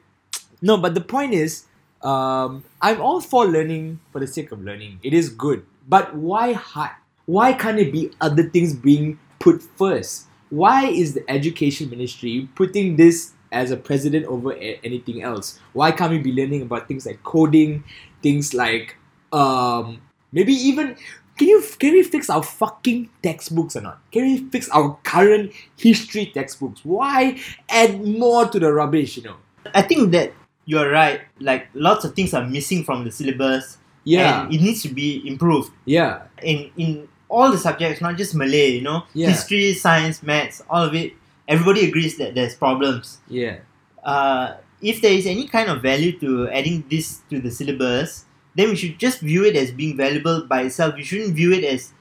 No, 0.62 0.78
but 0.78 0.94
the 0.94 1.02
point 1.02 1.34
is, 1.34 1.66
um, 2.04 2.64
I'm 2.80 3.02
all 3.02 3.22
for 3.22 3.48
learning 3.48 4.02
for 4.12 4.20
the 4.20 4.28
sake 4.28 4.52
of 4.52 4.64
learning. 4.64 5.00
It 5.02 5.16
is 5.16 5.30
good, 5.30 5.66
but 5.90 6.14
why 6.16 6.54
hard? 6.54 6.92
Why 7.26 7.54
can't 7.54 7.80
it 7.80 7.92
be 7.92 8.12
other 8.22 8.44
things 8.44 8.76
being 8.76 9.18
put 9.40 9.64
first? 9.64 10.27
Why 10.50 10.88
is 10.88 11.14
the 11.14 11.30
education 11.30 11.90
ministry 11.90 12.48
putting 12.56 12.96
this 12.96 13.34
as 13.52 13.72
a 13.72 13.78
president 13.78 14.26
over 14.26 14.54
a- 14.54 14.80
anything 14.84 15.22
else? 15.22 15.60
Why 15.74 15.92
can't 15.92 16.12
we 16.12 16.20
be 16.20 16.34
learning 16.34 16.62
about 16.64 16.88
things 16.88 17.06
like 17.06 17.24
coding, 17.24 17.84
things 18.22 18.54
like 18.54 18.96
um, 19.34 20.02
maybe 20.32 20.54
even 20.54 20.96
can 21.38 21.48
you 21.48 21.64
can 21.78 21.94
we 21.94 22.02
fix 22.04 22.30
our 22.30 22.42
fucking 22.42 23.10
textbooks 23.22 23.76
or 23.76 23.82
not? 23.82 24.02
Can 24.12 24.24
we 24.24 24.50
fix 24.50 24.70
our 24.70 24.98
current 25.04 25.52
history 25.78 26.26
textbooks? 26.34 26.82
Why 26.84 27.40
add 27.70 28.02
more 28.04 28.48
to 28.48 28.60
the 28.60 28.74
rubbish? 28.74 29.18
You 29.18 29.24
know. 29.24 29.36
I 29.74 29.84
think 29.84 30.12
that 30.12 30.34
you're 30.66 30.90
right. 30.90 31.22
Like 31.40 31.68
lots 31.74 32.06
of 32.06 32.16
things 32.16 32.34
are 32.34 32.46
missing 32.46 32.84
from 32.84 33.04
the 33.04 33.12
syllabus. 33.12 33.78
Yeah, 34.04 34.46
And 34.46 34.54
it 34.54 34.62
needs 34.62 34.82
to 34.84 34.90
be 34.90 35.22
improved 35.28 35.74
yeah, 35.84 36.32
in 36.42 36.72
in 36.78 37.10
all 37.30 37.52
the 37.52 37.58
subjects, 37.58 38.02
not 38.02 38.18
just 38.18 38.36
Malay. 38.36 38.72
You 38.78 38.82
know, 38.82 39.04
Yeah. 39.14 39.30
history, 39.30 39.74
science, 39.74 40.24
maths, 40.24 40.62
all 40.70 40.84
of 40.84 40.94
it. 40.96 41.14
everybody 41.50 41.88
agrees 41.88 42.18
that 42.18 42.36
there's 42.36 42.56
problems. 42.56 43.20
Yeah. 43.30 43.60
Uh, 44.04 44.56
if 44.82 45.00
there 45.02 45.14
is 45.14 45.26
any 45.26 45.48
kind 45.48 45.70
of 45.70 45.82
value 45.82 46.12
to 46.20 46.50
adding 46.50 46.84
this 46.90 47.22
to 47.30 47.40
the 47.40 47.50
syllabus, 47.50 48.26
then 48.54 48.68
we 48.70 48.76
should 48.76 49.00
just 49.00 49.22
view 49.22 49.46
it 49.46 49.56
as 49.56 49.72
being 49.72 49.96
valuable 49.96 50.42
by 50.46 50.64
itself. 50.64 50.96
We 50.96 51.04
shouldn't 51.04 51.36
view 51.36 51.54
it 51.54 51.64
as 51.64 51.94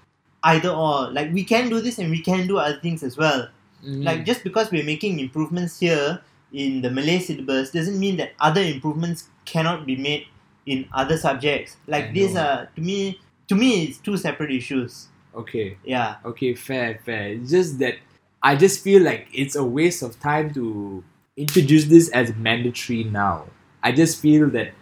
either 0.43 0.71
or. 0.71 1.13
Like 1.13 1.33
we 1.33 1.45
can 1.45 1.69
do 1.71 1.81
this 1.81 1.99
and 2.01 2.11
we 2.11 2.21
can 2.23 2.49
do 2.49 2.59
other 2.59 2.81
things 2.83 3.05
as 3.05 3.17
well. 3.17 3.47
Mhm. 3.87 4.03
Like 4.05 4.27
just 4.27 4.43
because 4.43 4.73
we're 4.73 4.83
making 4.83 5.21
improvements 5.21 5.79
here 5.79 6.19
in 6.53 6.83
the 6.83 6.91
Malay 6.91 7.21
syllabus 7.21 7.71
doesn't 7.71 8.01
mean 8.01 8.17
that 8.17 8.33
other 8.41 8.61
improvements 8.63 9.29
cannot 9.45 9.87
be 9.87 9.95
made 9.95 10.27
in 10.67 10.89
other 10.93 11.17
subjects. 11.17 11.77
Like 11.87 12.13
these 12.13 12.35
are 12.35 12.67
to 12.75 12.81
me 12.83 13.21
to 13.47 13.55
me 13.55 13.85
it's 13.85 13.99
two 13.99 14.17
separate 14.17 14.51
issues. 14.51 15.07
Okay. 15.37 15.77
Yeah. 15.85 16.17
Okay, 16.25 16.55
fair, 16.55 17.01
fair. 17.05 17.29
It's 17.29 17.51
just 17.51 17.79
that 17.79 17.97
I 18.43 18.57
just 18.57 18.83
feel 18.83 19.03
like 19.03 19.29
it's 19.33 19.57
a 19.57 19.65
waste 19.65 20.03
of 20.03 20.19
time 20.21 20.53
to 20.55 21.03
introduce 21.37 21.85
this 21.85 22.09
as 22.11 22.35
mandatory 22.37 23.05
now. 23.05 23.47
I 23.83 23.93
just 23.93 24.21
feel 24.21 24.49
that 24.51 24.73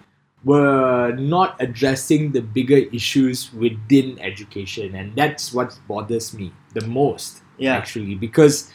we're 0.45 1.13
not 1.17 1.57
addressing 1.61 2.33
the 2.33 2.41
bigger 2.43 2.77
issues 2.93 3.53
within 3.55 4.19
education, 4.21 4.95
and 4.95 5.15
that's 5.17 5.53
what 5.53 5.79
bothers 5.89 6.35
me 6.35 6.53
the 6.75 6.87
most, 6.87 7.41
Yeah. 7.59 7.75
actually, 7.77 8.15
because 8.15 8.71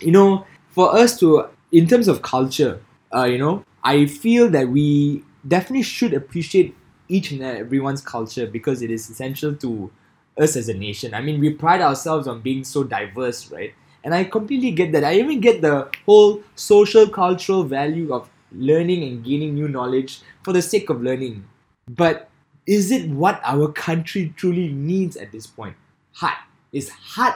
you 0.00 0.12
know, 0.12 0.46
for 0.70 0.94
us 0.94 1.18
to, 1.20 1.46
in 1.72 1.86
terms 1.86 2.08
of 2.08 2.22
culture, 2.22 2.80
uh, 3.14 3.24
you 3.24 3.38
know, 3.38 3.64
I 3.82 4.06
feel 4.06 4.48
that 4.50 4.68
we 4.68 5.24
definitely 5.46 5.82
should 5.82 6.14
appreciate 6.14 6.76
each 7.08 7.32
and 7.32 7.42
everyone's 7.42 8.00
culture 8.02 8.46
because 8.46 8.82
it 8.82 8.90
is 8.90 9.08
essential 9.08 9.54
to 9.56 9.90
us 10.38 10.56
as 10.56 10.68
a 10.68 10.74
nation. 10.74 11.14
I 11.14 11.20
mean, 11.20 11.40
we 11.40 11.50
pride 11.50 11.80
ourselves 11.80 12.26
on 12.26 12.40
being 12.40 12.64
so 12.64 12.84
diverse, 12.84 13.50
right? 13.50 13.74
And 14.04 14.14
I 14.14 14.24
completely 14.24 14.70
get 14.70 14.92
that. 14.92 15.04
I 15.04 15.14
even 15.14 15.40
get 15.40 15.60
the 15.60 15.88
whole 16.06 16.42
social 16.54 17.08
cultural 17.08 17.64
value 17.64 18.14
of 18.14 18.30
learning 18.52 19.02
and 19.04 19.24
gaining 19.24 19.54
new 19.54 19.68
knowledge 19.68 20.20
for 20.42 20.52
the 20.52 20.62
sake 20.62 20.88
of 20.88 21.02
learning. 21.02 21.44
But 21.88 22.30
is 22.66 22.90
it 22.90 23.10
what 23.10 23.40
our 23.44 23.72
country 23.72 24.32
truly 24.36 24.68
needs 24.68 25.16
at 25.16 25.32
this 25.32 25.46
point? 25.46 25.76
Hard. 26.12 26.36
Is 26.72 26.90
hard 26.90 27.34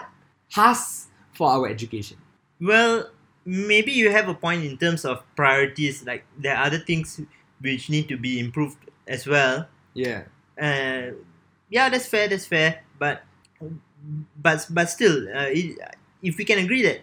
has 0.50 1.06
for 1.32 1.50
our 1.50 1.68
education. 1.68 2.18
Well, 2.60 3.10
maybe 3.44 3.92
you 3.92 4.10
have 4.10 4.28
a 4.28 4.34
point 4.34 4.64
in 4.64 4.76
terms 4.76 5.04
of 5.04 5.22
priorities. 5.34 6.04
Like 6.04 6.24
there 6.38 6.56
are 6.56 6.66
other 6.66 6.78
things 6.78 7.20
which 7.60 7.88
need 7.88 8.08
to 8.08 8.16
be 8.16 8.38
improved 8.38 8.78
as 9.06 9.26
well. 9.26 9.68
Yeah. 9.94 10.24
Uh, 10.60 11.16
yeah, 11.70 11.88
that's 11.88 12.06
fair. 12.06 12.28
That's 12.28 12.46
fair. 12.46 12.82
But 13.02 13.26
but 14.38 14.66
but 14.70 14.86
still, 14.90 15.26
uh, 15.30 15.50
it, 15.50 15.78
if 16.22 16.38
we 16.38 16.44
can 16.44 16.58
agree 16.62 16.82
that 16.82 17.02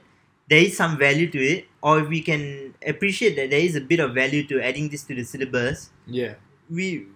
there 0.49 0.59
is 0.63 0.75
some 0.75 0.97
value 0.97 1.27
to 1.31 1.39
it, 1.39 1.65
or 1.83 1.99
if 1.99 2.07
we 2.09 2.21
can 2.21 2.73
appreciate 2.85 3.35
that 3.35 3.49
there 3.51 3.59
is 3.61 3.75
a 3.75 3.81
bit 3.83 3.99
of 3.99 4.13
value 4.15 4.43
to 4.47 4.59
adding 4.63 4.89
this 4.89 5.03
to 5.07 5.15
the 5.15 5.23
syllabus, 5.23 5.91
Yeah. 6.07 6.35
we 6.69 7.07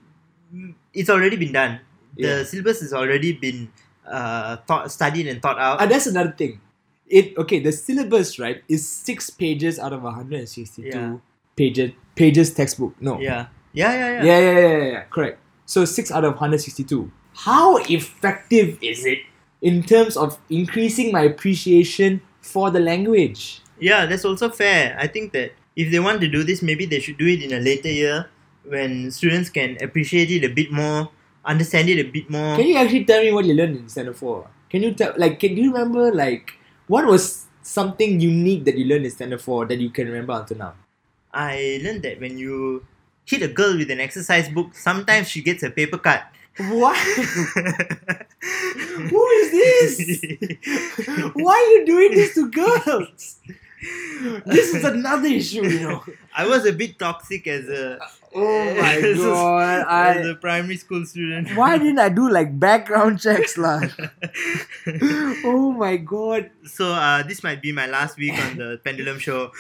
it's 0.94 1.10
already 1.10 1.36
been 1.36 1.52
done. 1.52 1.80
The 2.16 2.28
Yeah. 2.28 2.44
syllabus 2.44 2.82
has 2.82 2.94
already 2.94 3.34
been 3.34 3.72
uh, 4.06 4.58
thought, 4.68 4.92
studied 4.92 5.28
and 5.32 5.42
thought 5.42 5.58
out. 5.58 5.82
And 5.82 5.90
that's 5.90 6.06
another 6.08 6.32
thing. 6.36 6.60
It 7.08 7.38
okay, 7.38 7.60
the 7.64 7.72
syllabus, 7.72 8.38
right, 8.38 8.62
is 8.68 8.84
six 8.88 9.30
pages 9.30 9.80
out 9.80 9.94
of 9.94 10.04
162 10.04 10.84
Yeah. 10.84 11.18
pages 11.56 11.92
pages 12.16 12.54
textbook. 12.54 12.94
No. 13.02 13.20
yeah. 13.20 13.48
Yeah, 13.74 13.90
yeah, 13.96 14.10
yeah. 14.12 14.24
Yeah, 14.24 14.40
yeah, 14.40 14.54
yeah, 14.60 14.78
yeah, 14.78 14.92
yeah, 14.92 15.04
correct. 15.10 15.40
So 15.66 15.86
six 15.86 16.12
out 16.12 16.22
of 16.28 16.38
162. 16.38 17.10
How 17.36 17.78
effective 17.78 18.78
is 18.82 19.06
it 19.06 19.20
in 19.62 19.84
terms 19.84 20.18
of 20.18 20.38
increasing 20.50 21.12
my 21.12 21.22
appreciation 21.22 22.22
for 22.42 22.72
the 22.72 22.80
language? 22.80 23.62
Yeah, 23.80 24.06
that's 24.06 24.26
also 24.26 24.50
fair. 24.50 24.96
I 25.00 25.08
think 25.08 25.34
that 25.34 25.54
if 25.76 25.92
they 25.92 26.00
want 26.00 26.22
to 26.22 26.28
do 26.28 26.44
this, 26.44 26.62
maybe 26.62 26.86
they 26.86 27.00
should 27.00 27.18
do 27.18 27.28
it 27.28 27.42
in 27.42 27.54
a 27.54 27.60
later 27.60 27.90
year 27.90 28.30
when 28.66 29.12
students 29.12 29.50
can 29.50 29.78
appreciate 29.82 30.32
it 30.32 30.44
a 30.44 30.54
bit 30.54 30.72
more, 30.72 31.10
understand 31.44 31.90
it 31.90 32.00
a 32.00 32.10
bit 32.10 32.30
more. 32.30 32.56
Can 32.56 32.68
you 32.68 32.78
actually 32.78 33.06
tell 33.06 33.22
me 33.22 33.32
what 33.32 33.46
you 33.46 33.54
learned 33.54 33.78
in 33.78 33.90
Standard 33.90 34.16
4? 34.16 34.48
Can 34.70 34.84
you 34.84 34.94
tell, 34.94 35.14
like, 35.18 35.40
can 35.40 35.58
you 35.58 35.74
remember, 35.74 36.14
like, 36.14 36.54
what 36.88 37.06
was 37.06 37.46
something 37.62 38.20
unique 38.20 38.66
that 38.66 38.78
you 38.78 38.86
learned 38.86 39.06
in 39.06 39.12
Standard 39.12 39.42
4 39.42 39.66
that 39.66 39.80
you 39.80 39.90
can 39.90 40.08
remember 40.08 40.34
until 40.34 40.58
now? 40.58 40.74
I 41.34 41.82
learned 41.84 42.04
that 42.04 42.22
when 42.22 42.38
you 42.38 42.86
hit 43.26 43.42
a 43.42 43.48
girl 43.48 43.78
with 43.78 43.90
an 43.90 44.00
exercise 44.00 44.50
book, 44.50 44.76
sometimes 44.76 45.28
she 45.28 45.42
gets 45.42 45.64
a 45.64 45.70
paper 45.70 45.98
cut. 45.98 46.24
What? 46.58 46.98
Who 49.10 49.28
is 49.42 49.52
this? 49.52 50.22
Why 51.34 51.54
are 51.56 51.70
you 51.80 51.86
doing 51.86 52.12
this 52.12 52.36
to 52.36 52.50
girls? 52.52 53.38
This 54.46 54.74
is 54.76 54.84
another 54.86 55.28
issue, 55.28 55.66
you 55.68 55.80
know. 55.82 56.04
I 56.36 56.48
was 56.48 56.66
a 56.66 56.72
bit 56.72 56.98
toxic 56.98 57.46
as 57.48 57.68
a 57.70 58.00
Oh 58.36 58.66
my 58.82 58.94
as 58.96 59.20
a- 59.20 59.24
god! 59.24 59.86
as 59.88 60.26
a 60.28 60.34
primary 60.36 60.78
school 60.78 61.06
student. 61.06 61.56
why 61.56 61.78
didn't 61.78 62.00
I 62.00 62.10
do 62.10 62.30
like 62.32 62.58
background 62.60 63.20
checks, 63.22 63.58
lah? 63.60 63.82
oh 65.46 65.76
my 65.78 65.98
god! 65.98 66.50
so 66.66 66.90
uh, 66.94 67.22
this 67.24 67.44
might 67.44 67.62
be 67.62 67.72
my 67.72 67.86
last 67.86 68.18
week 68.18 68.34
on 68.34 68.58
the 68.58 68.80
Pendulum 68.84 69.20
Show. 69.20 69.52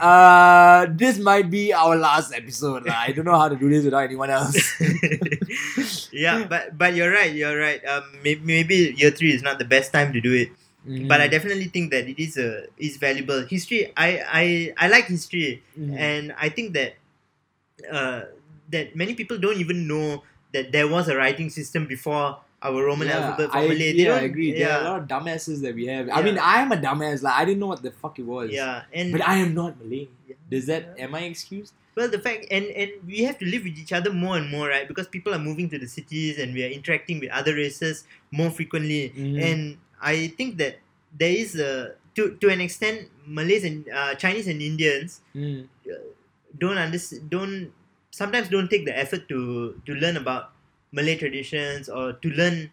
Uh, 0.00 0.86
this 0.90 1.18
might 1.18 1.50
be 1.50 1.72
our 1.72 1.96
last 1.96 2.32
episode, 2.32 2.86
lah. 2.86 2.94
I 3.08 3.10
don't 3.10 3.24
know 3.24 3.38
how 3.38 3.48
to 3.48 3.56
do 3.56 3.68
this 3.68 3.82
without 3.84 4.04
anyone 4.04 4.30
else. 4.30 4.54
Yeah, 6.12 6.44
but 6.48 6.76
but 6.76 6.94
you're 6.94 7.10
right. 7.10 7.32
You're 7.32 7.58
right. 7.58 7.84
Um, 7.84 8.04
maybe, 8.22 8.40
maybe 8.44 8.94
year 8.96 9.10
three 9.10 9.32
is 9.34 9.42
not 9.42 9.58
the 9.58 9.64
best 9.64 9.92
time 9.92 10.12
to 10.12 10.20
do 10.20 10.32
it. 10.32 10.50
Mm. 10.86 11.08
But 11.08 11.20
I 11.20 11.26
definitely 11.26 11.66
think 11.66 11.90
that 11.90 12.06
it 12.06 12.18
is 12.22 12.36
a 12.38 12.66
is 12.78 12.96
valuable. 12.96 13.42
History. 13.46 13.92
I 13.96 14.22
I 14.30 14.44
I 14.78 14.86
like 14.88 15.06
history, 15.06 15.62
Mhm. 15.78 15.98
and 15.98 16.24
I 16.38 16.48
think 16.48 16.74
that 16.74 16.94
uh 17.90 18.22
that 18.70 18.94
many 18.96 19.14
people 19.14 19.38
don't 19.38 19.58
even 19.58 19.86
know 19.86 20.22
that 20.52 20.72
there 20.72 20.88
was 20.88 21.08
a 21.08 21.16
writing 21.16 21.50
system 21.50 21.86
before 21.86 22.38
our 22.62 22.84
Roman 22.84 23.08
yeah, 23.08 23.18
alphabet 23.18 23.50
for 23.52 23.58
I, 23.58 23.64
yeah, 23.66 24.14
I 24.14 24.20
agree. 24.20 24.52
There 24.52 24.70
are 24.72 24.80
a 24.80 24.84
lot 24.84 25.02
of 25.02 25.08
dumbasses 25.08 25.60
that 25.62 25.74
we 25.74 25.86
have. 25.86 26.08
I 26.08 26.22
mean, 26.22 26.38
I 26.38 26.62
am 26.62 26.72
a 26.72 26.76
dumbass. 26.76 27.22
Like 27.22 27.34
I 27.34 27.44
didn't 27.44 27.60
know 27.60 27.66
what 27.66 27.82
the 27.82 27.90
fuck 27.90 28.18
it 28.18 28.24
was. 28.24 28.50
yeah, 28.50 28.82
and 28.92 29.12
But 29.12 29.26
I 29.26 29.36
am 29.36 29.54
not 29.54 29.78
Malay. 29.82 30.08
Yeah. 30.26 30.36
Does 30.50 30.66
that 30.66 30.94
am 30.98 31.14
I 31.14 31.22
excused? 31.24 31.74
Well, 31.96 32.12
the 32.12 32.20
fact 32.20 32.44
and 32.52 32.66
and 32.76 32.92
we 33.08 33.24
have 33.24 33.40
to 33.40 33.46
live 33.48 33.64
with 33.64 33.80
each 33.80 33.92
other 33.92 34.12
more 34.12 34.36
and 34.36 34.50
more, 34.52 34.68
right? 34.68 34.86
Because 34.86 35.08
people 35.08 35.32
are 35.32 35.40
moving 35.40 35.72
to 35.72 35.78
the 35.80 35.88
cities 35.88 36.36
and 36.38 36.52
we 36.52 36.60
are 36.62 36.68
interacting 36.68 37.20
with 37.24 37.32
other 37.32 37.56
races 37.56 38.04
more 38.30 38.50
frequently. 38.52 39.16
Mhm. 39.16 39.40
And 39.40 39.60
I 39.96 40.28
think 40.36 40.60
that 40.60 40.76
there 41.16 41.32
is 41.32 41.56
a 41.56 41.96
to 42.20 42.36
to 42.36 42.52
an 42.52 42.60
extent, 42.60 43.08
Malays 43.24 43.64
and 43.64 43.88
uh, 43.88 44.12
Chinese 44.14 44.46
and 44.46 44.60
Indians 44.60 45.24
Mm. 45.34 45.68
don't 46.58 46.76
understand, 46.78 47.28
don't 47.32 47.72
sometimes 48.12 48.48
don't 48.48 48.68
take 48.68 48.84
the 48.84 48.92
effort 48.96 49.28
to 49.32 49.80
to 49.88 49.92
learn 49.96 50.16
about 50.20 50.52
Malay 50.92 51.16
traditions 51.16 51.88
or 51.88 52.12
to 52.12 52.28
learn 52.28 52.70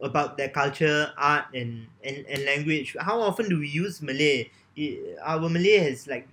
about 0.00 0.36
their 0.36 0.48
culture, 0.50 1.10
art, 1.18 1.46
and 1.54 1.86
and, 2.06 2.22
and 2.30 2.44
language. 2.46 2.94
How 3.00 3.18
often 3.20 3.48
do 3.50 3.58
we 3.58 3.68
use 3.68 4.02
Malay? 4.02 4.50
Our 5.22 5.48
Malay 5.48 5.78
has 5.82 6.06
like 6.06 6.28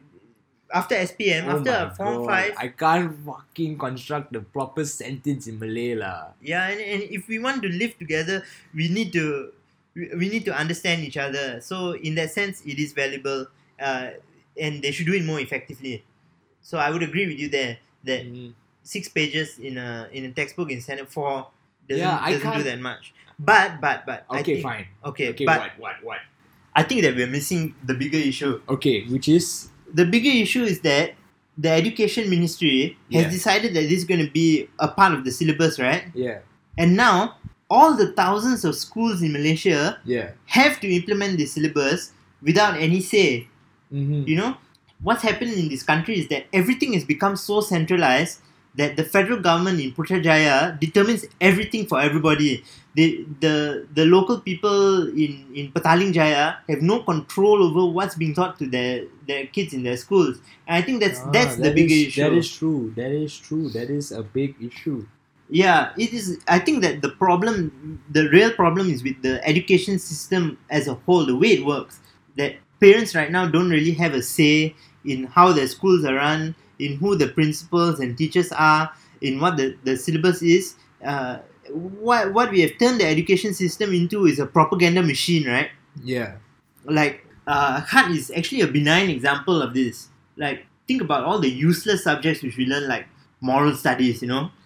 after 0.72 0.96
SPM, 0.96 1.46
Oh 1.46 1.58
after 1.60 1.94
Form 1.96 2.18
God, 2.24 2.28
Five, 2.28 2.54
I 2.58 2.68
can't 2.70 3.14
fucking 3.26 3.78
construct 3.78 4.34
the 4.34 4.42
proper 4.42 4.86
sentence 4.86 5.48
in 5.48 5.60
Malay 5.60 5.96
lah. 5.96 6.34
Yeah, 6.42 6.68
and, 6.70 6.80
and 6.82 7.02
if 7.10 7.28
we 7.28 7.40
want 7.40 7.62
to 7.64 7.70
live 7.70 7.98
together, 7.98 8.44
we 8.74 8.88
need 8.90 9.14
to 9.14 9.52
we, 9.96 10.10
we 10.18 10.26
need 10.30 10.46
to 10.46 10.54
understand 10.56 11.04
each 11.04 11.18
other. 11.18 11.62
So 11.62 11.94
in 11.94 12.16
that 12.16 12.32
sense, 12.32 12.62
it 12.66 12.80
is 12.80 12.94
valuable, 12.94 13.46
uh, 13.80 14.18
and 14.58 14.82
they 14.82 14.92
should 14.92 15.06
do 15.06 15.14
it 15.14 15.26
more 15.26 15.40
effectively. 15.40 16.04
So 16.62 16.78
I 16.78 16.90
would 16.90 17.04
agree 17.04 17.28
with 17.28 17.38
you 17.40 17.50
there 17.50 17.78
that 18.06 18.26
Mm. 18.26 18.54
six 18.84 19.08
pages 19.08 19.60
in 19.60 19.78
a 19.78 20.10
in 20.12 20.26
a 20.26 20.32
textbook 20.32 20.72
in 20.72 20.82
Senate 20.82 21.08
four 21.12 21.48
doesn't, 21.88 22.02
Yeah, 22.04 22.18
doesn't 22.20 22.40
do 22.40 22.64
can't- 22.64 22.66
that 22.66 22.80
much. 22.82 23.14
But 23.40 23.82
but 23.82 24.06
but 24.06 24.26
Okay, 24.30 24.58
think, 24.58 24.64
fine. 24.64 24.86
Okay, 25.04 25.30
Okay, 25.34 25.46
but 25.46 25.60
what, 25.60 25.72
what, 25.80 25.96
what? 26.04 26.20
I 26.76 26.82
think 26.84 27.02
that 27.02 27.14
we're 27.18 27.28
missing 27.30 27.76
the 27.86 27.94
bigger 27.94 28.18
issue. 28.18 28.62
Okay, 28.70 29.06
which 29.10 29.28
is 29.30 29.70
The 29.94 30.06
bigger 30.06 30.30
issue 30.30 30.64
is 30.64 30.80
that 30.82 31.14
the 31.58 31.70
education 31.70 32.30
ministry 32.30 32.98
Yeah. 33.10 33.22
has 33.24 33.34
decided 33.34 33.74
that 33.76 33.82
this 33.82 34.00
is 34.00 34.06
going 34.06 34.26
to 34.26 34.32
be 34.32 34.68
a 34.80 34.88
part 34.88 35.14
of 35.14 35.24
the 35.24 35.32
syllabus, 35.32 35.80
right? 35.80 36.06
yeah, 36.16 36.40
And 36.78 36.96
now 36.98 37.38
all 37.70 37.96
the 37.96 38.12
thousands 38.14 38.66
of 38.66 38.76
schools 38.76 39.22
in 39.22 39.32
Malaysia 39.34 40.00
yeah. 40.06 40.32
have 40.46 40.80
to 40.82 40.88
implement 40.90 41.38
the 41.38 41.46
syllabus 41.46 42.12
without 42.42 42.78
any 42.78 43.02
say. 43.02 43.48
Mm-hmm. 43.94 44.24
You 44.28 44.36
know, 44.38 44.58
what's 45.02 45.22
happened 45.22 45.54
in 45.54 45.70
this 45.70 45.84
country 45.84 46.18
is 46.20 46.28
that 46.30 46.46
everything 46.54 46.94
has 46.94 47.04
become 47.06 47.36
so 47.36 47.62
centralized 47.62 48.40
that 48.76 48.98
the 48.98 49.04
federal 49.04 49.40
government 49.40 49.80
in 49.80 49.92
Putrajaya 49.92 50.80
determines 50.80 51.26
everything 51.40 51.86
for 51.86 52.02
everybody. 52.02 52.64
The 52.96 53.26
the 53.40 53.88
the 53.96 54.06
local 54.06 54.40
people 54.40 55.08
in 55.10 55.48
in 55.56 55.72
Petaling 55.72 56.14
Jaya 56.14 56.58
have 56.70 56.82
no 56.82 57.02
control 57.02 57.64
over 57.64 57.92
what's 57.92 58.14
being 58.16 58.36
taught 58.36 58.60
to 58.60 58.68
their 58.68 59.06
their 59.28 59.48
kids 59.48 59.74
in 59.74 59.82
their 59.82 59.98
schools. 59.98 60.38
And 60.68 60.78
I 60.78 60.82
think 60.86 61.02
that's 61.02 61.20
that's 61.34 61.56
the 61.58 61.62
Ah, 61.62 61.74
that 61.74 61.76
bigger 61.76 61.94
is- 61.96 62.08
issue. 62.14 62.22
That 62.22 62.34
is 62.34 62.52
true. 62.52 62.94
That 62.96 63.12
is 63.12 63.34
true. 63.38 63.70
That 63.70 63.90
is 63.90 64.12
a 64.12 64.22
big 64.22 64.56
issue. 64.62 65.08
Yeah, 65.50 65.92
it 65.98 66.14
is. 66.14 66.38
I 66.48 66.60
think 66.60 66.82
that 66.84 67.02
the 67.02 67.10
problem, 67.10 68.00
the 68.10 68.30
real 68.30 68.52
problem 68.54 68.90
is 68.90 69.04
with 69.04 69.22
the 69.22 69.42
education 69.48 69.98
system 70.00 70.58
as 70.70 70.88
a 70.88 70.94
whole, 70.94 71.26
the 71.26 71.36
way 71.36 71.50
it 71.58 71.66
works. 71.66 72.00
That 72.38 72.56
parents 72.80 73.14
right 73.16 73.30
now 73.32 73.48
don't 73.48 73.70
really 73.70 73.92
have 73.94 74.14
a 74.14 74.22
say 74.22 74.76
in 75.06 75.26
how 75.26 75.52
their 75.52 75.68
schools 75.68 76.06
are 76.06 76.16
run, 76.16 76.56
in 76.80 76.98
who 76.98 77.16
the 77.16 77.28
principals 77.28 78.00
and 78.00 78.18
teachers 78.18 78.52
are, 78.54 78.90
in 79.22 79.40
what 79.40 79.58
the, 79.58 79.76
the 79.84 79.98
syllabus 79.98 80.42
is. 80.42 80.76
Uh, 81.04 81.40
what 81.72 82.34
what 82.34 82.52
we 82.52 82.62
have 82.62 82.78
turned 82.80 83.00
the 83.00 83.06
education 83.06 83.54
system 83.54 83.94
into 83.94 84.26
is 84.26 84.40
a 84.40 84.46
propaganda 84.46 85.02
machine, 85.04 85.48
right? 85.48 85.70
Yeah. 86.04 86.38
Like 86.86 87.26
uh, 87.48 87.82
is 88.10 88.32
actually 88.36 88.62
a 88.62 88.68
benign 88.68 89.10
example 89.10 89.62
of 89.62 89.74
this. 89.74 90.10
Like 90.38 90.66
think 90.88 91.02
about 91.02 91.24
all 91.24 91.40
the 91.40 91.50
useless 91.50 92.04
subjects 92.04 92.44
which 92.44 92.58
we 92.58 92.66
learn, 92.66 92.88
like 92.88 93.08
moral 93.42 93.76
studies, 93.76 94.22
you 94.22 94.28
know. 94.28 94.52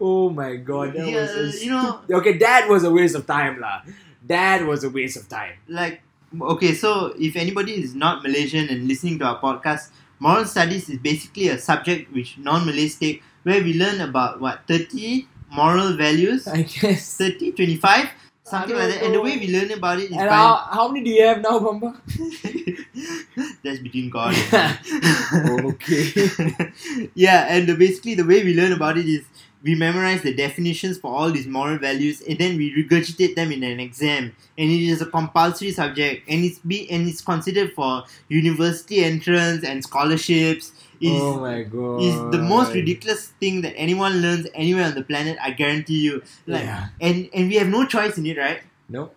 Oh 0.00 0.28
my 0.30 0.56
god, 0.56 0.94
that 0.94 1.06
was 1.06 1.12
Yeah, 1.12 1.38
a 1.38 1.64
you 1.64 1.70
know- 1.70 2.00
okay. 2.18 2.36
That 2.38 2.68
was 2.68 2.84
a 2.84 2.90
waste 2.90 3.14
of 3.14 3.26
time, 3.26 3.60
lah. 3.60 3.82
That 4.26 4.66
was 4.66 4.82
a 4.84 4.90
waste 4.90 5.16
of 5.16 5.28
time. 5.28 5.54
like 5.68 6.00
okay 6.40 6.72
so 6.72 7.12
if 7.20 7.36
anybody 7.36 7.72
is 7.76 7.94
not 7.94 8.22
malaysian 8.24 8.66
and 8.72 8.88
listening 8.88 9.18
to 9.18 9.24
our 9.30 9.36
podcast 9.38 9.90
moral 10.18 10.46
studies 10.46 10.88
is 10.88 10.96
basically 10.96 11.48
a 11.52 11.58
subject 11.58 12.08
which 12.10 12.38
non-malays 12.38 12.96
take 12.96 13.20
where 13.42 13.62
we 13.62 13.74
learn 13.74 14.00
about 14.00 14.40
what 14.40 14.60
30 14.68 15.26
moral 15.50 15.96
values? 15.96 16.46
I 16.46 16.62
guess. 16.62 17.16
30 17.16 17.52
25 17.52 18.08
something 18.44 18.76
like 18.76 18.88
that. 18.88 19.02
And 19.02 19.14
the 19.14 19.20
way 19.20 19.36
we 19.36 19.48
learn 19.48 19.70
about 19.72 19.98
it 19.98 20.10
is 20.10 20.16
And 20.16 20.28
by 20.28 20.36
how, 20.36 20.56
how 20.70 20.88
many 20.88 21.04
do 21.04 21.10
you 21.10 21.24
have 21.26 21.40
now, 21.40 21.58
Bamba? 21.58 21.96
that's 23.64 23.78
between 23.78 24.10
god 24.10 24.34
and 24.52 25.66
okay. 25.72 27.10
yeah 27.14 27.46
and 27.48 27.68
the, 27.68 27.74
basically 27.74 28.14
the 28.14 28.24
way 28.24 28.42
we 28.44 28.54
learn 28.54 28.72
about 28.72 28.98
it 28.98 29.06
is 29.06 29.24
we 29.62 29.74
memorize 29.74 30.22
the 30.22 30.34
definitions 30.34 30.98
for 30.98 31.14
all 31.14 31.30
these 31.30 31.46
moral 31.46 31.78
values 31.78 32.20
and 32.22 32.38
then 32.38 32.56
we 32.56 32.74
regurgitate 32.74 33.36
them 33.36 33.52
in 33.52 33.62
an 33.62 33.78
exam. 33.78 34.34
And 34.58 34.70
it 34.70 34.82
is 34.82 35.00
a 35.00 35.06
compulsory 35.06 35.70
subject 35.70 36.28
and 36.28 36.44
it's 36.44 36.58
be 36.58 36.90
and 36.90 37.06
it's 37.08 37.20
considered 37.20 37.72
for 37.72 38.04
university 38.28 39.04
entrance 39.04 39.64
and 39.64 39.82
scholarships 39.82 40.72
is, 41.02 41.20
oh 41.20 41.40
my 41.40 41.62
god. 41.62 42.02
is 42.08 42.14
the 42.34 42.38
most 42.38 42.72
ridiculous 42.74 43.28
thing 43.42 43.60
that 43.62 43.74
anyone 43.76 44.20
learns 44.22 44.46
anywhere 44.54 44.84
on 44.90 44.94
the 44.94 45.02
planet 45.02 45.36
i 45.42 45.50
guarantee 45.50 45.98
you 46.06 46.22
like 46.46 46.62
Yeah. 46.64 46.88
and 47.00 47.28
and 47.34 47.48
we 47.48 47.56
have 47.62 47.68
no 47.68 47.84
choice 47.86 48.18
in 48.18 48.26
it 48.26 48.38
right 48.38 48.62
No. 48.88 49.10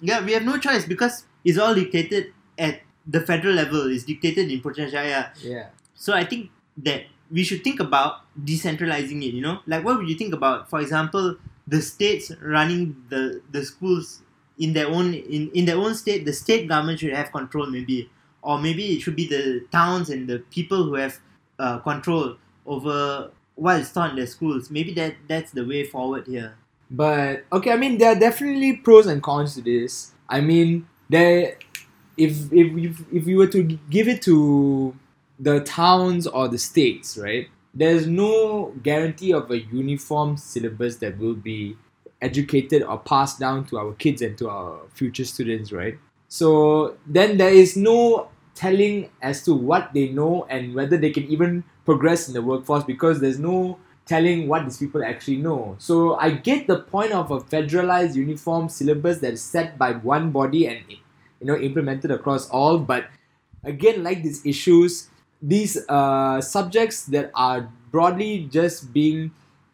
yeah 0.00 0.24
we 0.24 0.32
have 0.38 0.44
no 0.44 0.56
choice 0.58 0.84
because 0.94 1.24
it's 1.44 1.58
all 1.58 1.74
dictated 1.74 2.32
at 2.58 2.80
the 3.06 3.20
federal 3.20 3.54
level 3.54 3.90
it's 3.90 4.04
dictated 4.04 4.50
in 4.50 4.60
Putrajaya 4.62 5.20
Yeah. 5.42 5.66
so 5.94 6.12
I 6.14 6.24
think 6.24 6.50
that 6.88 7.02
we 7.30 7.42
should 7.42 7.64
think 7.64 7.80
about 7.80 8.20
decentralizing 8.44 9.22
it. 9.26 9.32
You 9.34 9.40
know, 9.40 9.60
like 9.66 9.82
what 9.84 9.96
would 9.98 10.08
you 10.08 10.16
think 10.16 10.34
about, 10.34 10.68
for 10.68 10.80
example, 10.80 11.36
the 11.66 11.80
states 11.80 12.30
running 12.42 12.94
the 13.08 13.40
the 13.50 13.64
schools 13.64 14.20
in 14.58 14.74
their 14.74 14.88
own 14.88 15.14
in, 15.14 15.50
in 15.54 15.64
their 15.64 15.78
own 15.78 15.94
state. 15.94 16.24
The 16.26 16.32
state 16.34 16.68
government 16.68 17.00
should 17.00 17.14
have 17.14 17.32
control, 17.32 17.66
maybe, 17.66 18.10
or 18.42 18.58
maybe 18.58 18.84
it 18.94 19.00
should 19.00 19.16
be 19.16 19.26
the 19.26 19.64
towns 19.72 20.10
and 20.10 20.28
the 20.28 20.40
people 20.50 20.84
who 20.84 20.94
have 20.94 21.18
uh, 21.62 21.78
control 21.78 22.36
over 22.66 23.30
what 23.54 23.80
is 23.80 23.92
taught 23.92 24.10
in 24.10 24.16
their 24.16 24.26
schools. 24.26 24.70
Maybe 24.70 24.92
that 24.94 25.14
that's 25.28 25.52
the 25.52 25.64
way 25.64 25.84
forward 25.84 26.26
here. 26.26 26.56
But 26.90 27.44
okay, 27.52 27.72
I 27.72 27.76
mean 27.76 27.98
there 27.98 28.12
are 28.12 28.18
definitely 28.18 28.76
pros 28.76 29.06
and 29.06 29.22
cons 29.22 29.54
to 29.54 29.62
this. 29.62 30.12
I 30.28 30.40
mean 30.40 30.88
there 31.08 31.56
if 32.16 32.52
if 32.52 32.76
if, 32.76 33.00
if 33.12 33.26
you 33.26 33.36
were 33.38 33.46
to 33.46 33.62
give 33.62 34.08
it 34.08 34.22
to 34.22 34.94
the 35.38 35.60
towns 35.60 36.26
or 36.26 36.48
the 36.48 36.58
states, 36.58 37.16
right? 37.16 37.48
There's 37.74 38.06
no 38.06 38.74
guarantee 38.82 39.32
of 39.32 39.50
a 39.50 39.60
uniform 39.60 40.36
syllabus 40.36 40.96
that 40.96 41.18
will 41.18 41.34
be 41.34 41.76
educated 42.20 42.82
or 42.82 42.98
passed 42.98 43.38
down 43.40 43.64
to 43.66 43.78
our 43.78 43.92
kids 43.94 44.20
and 44.20 44.36
to 44.38 44.50
our 44.50 44.80
future 44.94 45.24
students, 45.24 45.72
right? 45.72 45.96
So 46.28 46.96
then 47.06 47.38
there 47.38 47.52
is 47.52 47.76
no 47.76 48.28
telling 48.54 49.10
as 49.20 49.44
to 49.44 49.54
what 49.54 49.92
they 49.94 50.08
know 50.08 50.46
and 50.50 50.74
whether 50.74 50.96
they 50.96 51.10
can 51.10 51.24
even 51.24 51.64
progress 51.84 52.28
in 52.28 52.34
the 52.34 52.42
workforce 52.42 52.84
because 52.84 53.20
there's 53.20 53.38
no 53.38 53.78
telling 54.06 54.48
what 54.48 54.64
these 54.64 54.78
people 54.78 55.04
actually 55.04 55.36
know. 55.36 55.76
So 55.78 56.16
I 56.16 56.30
get 56.30 56.66
the 56.66 56.80
point 56.80 57.12
of 57.12 57.30
a 57.30 57.40
federalized 57.40 58.14
uniform 58.14 58.68
syllabus 58.68 59.18
that 59.18 59.32
is 59.34 59.42
set 59.42 59.78
by 59.78 59.92
one 59.92 60.30
body 60.30 60.66
and 60.66 60.80
you 60.88 61.46
know 61.46 61.56
implemented 61.56 62.10
across 62.10 62.48
all, 62.50 62.78
but 62.78 63.06
again 63.64 64.02
like 64.02 64.22
these 64.22 64.44
issues, 64.44 65.08
these 65.40 65.78
uh, 65.88 66.40
subjects 66.40 67.06
that 67.06 67.30
are 67.34 67.70
broadly 67.90 68.48
just 68.50 68.92
being 68.92 69.30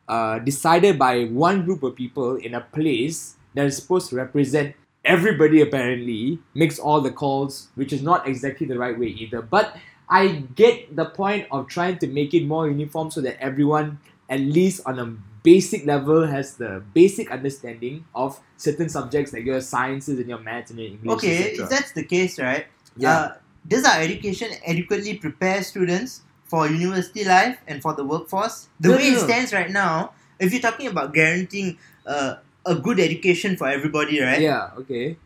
uh, 0.08 0.38
decided 0.40 0.98
by 0.98 1.24
one 1.26 1.64
group 1.64 1.82
of 1.82 1.94
people 1.94 2.36
in 2.36 2.54
a 2.54 2.60
place 2.60 3.36
that 3.54 3.66
is 3.66 3.76
supposed 3.76 4.10
to 4.10 4.16
represent 4.16 4.74
everybody 5.04 5.60
apparently 5.60 6.38
makes 6.54 6.78
all 6.78 7.00
the 7.00 7.10
calls 7.10 7.68
which 7.74 7.92
is 7.92 8.02
not 8.02 8.26
exactly 8.26 8.66
the 8.66 8.78
right 8.78 8.98
way 8.98 9.06
either 9.06 9.40
but 9.40 9.76
i 10.08 10.28
get 10.54 10.94
the 10.96 11.04
point 11.04 11.46
of 11.50 11.66
trying 11.68 11.98
to 11.98 12.06
make 12.06 12.34
it 12.34 12.44
more 12.46 12.68
uniform 12.68 13.10
so 13.10 13.20
that 13.20 13.36
everyone 13.40 13.98
at 14.28 14.40
least 14.40 14.80
on 14.86 14.98
a 14.98 15.06
basic 15.42 15.86
level 15.86 16.26
has 16.26 16.56
the 16.56 16.82
basic 16.92 17.30
understanding 17.30 18.04
of 18.14 18.38
certain 18.56 18.88
subjects 18.88 19.32
like 19.32 19.44
your 19.44 19.60
sciences 19.60 20.18
and 20.18 20.28
your 20.28 20.38
maths 20.38 20.70
and 20.70 20.78
your 20.80 20.88
english 20.88 21.12
Okay, 21.14 21.38
if 21.54 21.68
that's 21.68 21.92
the 21.92 22.04
case, 22.04 22.38
right? 22.38 22.66
yeah 22.96 23.10
Uh, 23.10 23.28
does 23.66 23.84
our 23.84 24.00
education 24.00 24.48
adequately 24.66 25.14
prepare 25.14 25.62
students 25.62 26.22
for 26.44 26.66
university 26.66 27.24
life 27.24 27.58
and 27.66 27.82
for 27.82 27.94
the 27.94 28.04
workforce? 28.04 28.68
The 28.80 28.88
No, 28.90 28.96
way 28.96 29.08
no, 29.08 29.14
it 29.14 29.18
stands 29.20 29.52
right 29.52 29.70
now, 29.70 30.12
if 30.38 30.52
you're 30.52 30.62
talking 30.62 30.86
about 30.86 31.12
guaranteeing 31.12 31.78
uh, 32.06 32.36
a 32.68 32.76
good 32.86 33.00
education 33.00 33.56
for 33.56 33.68
everybody, 33.68 34.20
right? 34.20 34.40
yeah 34.40 34.70
okay 34.82 35.16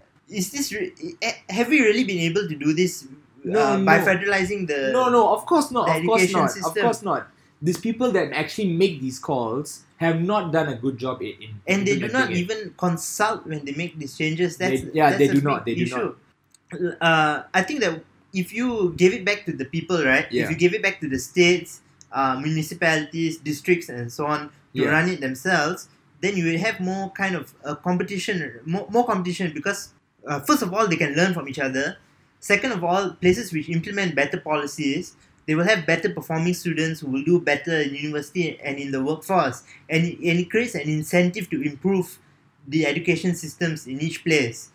Is 0.40 0.48
this 0.54 0.72
re- 0.72 0.92
eh, 1.20 1.34
have 1.50 1.68
we 1.68 1.78
really 1.82 2.04
been 2.08 2.22
able 2.30 2.46
to 2.48 2.56
do 2.56 2.72
this 2.72 3.04
No, 3.44 3.58
uh, 3.60 3.76
by 3.84 3.98
federalizing 4.06 4.60
the? 4.70 4.94
no 4.96 5.10
no 5.10 5.22
of 5.34 5.42
course 5.50 5.68
not 5.76 5.90
of 5.90 6.00
course 6.06 6.30
not 6.32 6.50
of 6.68 6.74
course 6.84 7.00
not 7.02 7.22
these 7.68 7.78
people 7.86 8.10
that 8.16 8.30
actually 8.42 8.70
make 8.82 8.94
these 9.02 9.18
calls 9.18 9.82
have 10.04 10.22
not 10.22 10.50
done 10.54 10.68
a 10.70 10.76
good 10.84 10.96
job 10.98 11.22
in, 11.22 11.34
in 11.46 11.50
And 11.70 11.86
they 11.86 11.94
do 11.98 12.08
not 12.10 12.30
it. 12.30 12.38
even 12.42 12.74
consult 12.78 13.46
when 13.46 13.62
they 13.66 13.74
make 13.82 13.98
these 14.02 14.14
changes. 14.18 14.56
That's 14.62 14.82
They- 14.82 14.90
yeah, 14.98 15.10
that's 15.14 15.18
they 15.22 15.28
do 15.30 15.40
not, 15.48 15.62
they 15.66 15.74
do 15.78 15.86
not 15.86 16.18
Uh, 17.00 17.42
I 17.52 17.62
think 17.62 17.80
that 17.84 18.02
if 18.34 18.50
you 18.56 18.94
give 18.96 19.12
it 19.12 19.22
back 19.28 19.44
to 19.46 19.52
the 19.52 19.66
people, 19.74 20.02
right? 20.02 20.26
Yeah. 20.30 20.42
If 20.44 20.50
you 20.50 20.56
give 20.56 20.72
it 20.74 20.82
back 20.82 20.98
to 21.04 21.08
the 21.08 21.18
states, 21.20 21.84
uh, 22.10 22.34
municipalities, 22.40 23.36
districts, 23.38 23.88
and 23.92 24.10
so 24.10 24.26
on 24.26 24.48
to 24.74 24.82
Yeah. 24.82 24.90
run 24.90 25.06
it 25.12 25.20
themselves, 25.20 25.88
then 26.22 26.36
you 26.36 26.44
will 26.46 26.58
have 26.58 26.80
more 26.80 27.10
kind 27.10 27.34
of 27.34 27.52
a 27.64 27.76
competition, 27.76 28.60
more, 28.64 28.86
more 28.90 29.04
competition 29.06 29.52
because 29.52 29.92
uh, 30.26 30.40
first 30.40 30.62
of 30.62 30.72
all 30.72 30.86
they 30.88 30.96
can 30.96 31.14
learn 31.14 31.34
from 31.34 31.48
each 31.48 31.58
other. 31.58 31.98
Second 32.40 32.72
of 32.72 32.82
all, 32.82 33.10
places 33.22 33.52
which 33.52 33.68
implement 33.68 34.14
better 34.16 34.38
policies, 34.40 35.14
they 35.46 35.54
will 35.54 35.64
have 35.64 35.86
better 35.86 36.08
performing 36.12 36.54
students 36.54 37.00
who 37.00 37.08
will 37.10 37.24
do 37.24 37.40
better 37.40 37.80
in 37.80 37.94
university 37.94 38.58
and 38.60 38.78
in 38.78 38.90
the 38.92 39.02
workforce, 39.02 39.62
and 39.90 40.04
it, 40.04 40.18
and 40.18 40.40
it 40.40 40.50
creates 40.50 40.74
an 40.74 40.88
incentive 40.88 41.50
to 41.50 41.62
improve 41.62 42.18
the 42.66 42.86
education 42.86 43.34
systems 43.34 43.86
in 43.86 44.00
each 44.00 44.24
place. 44.24 44.70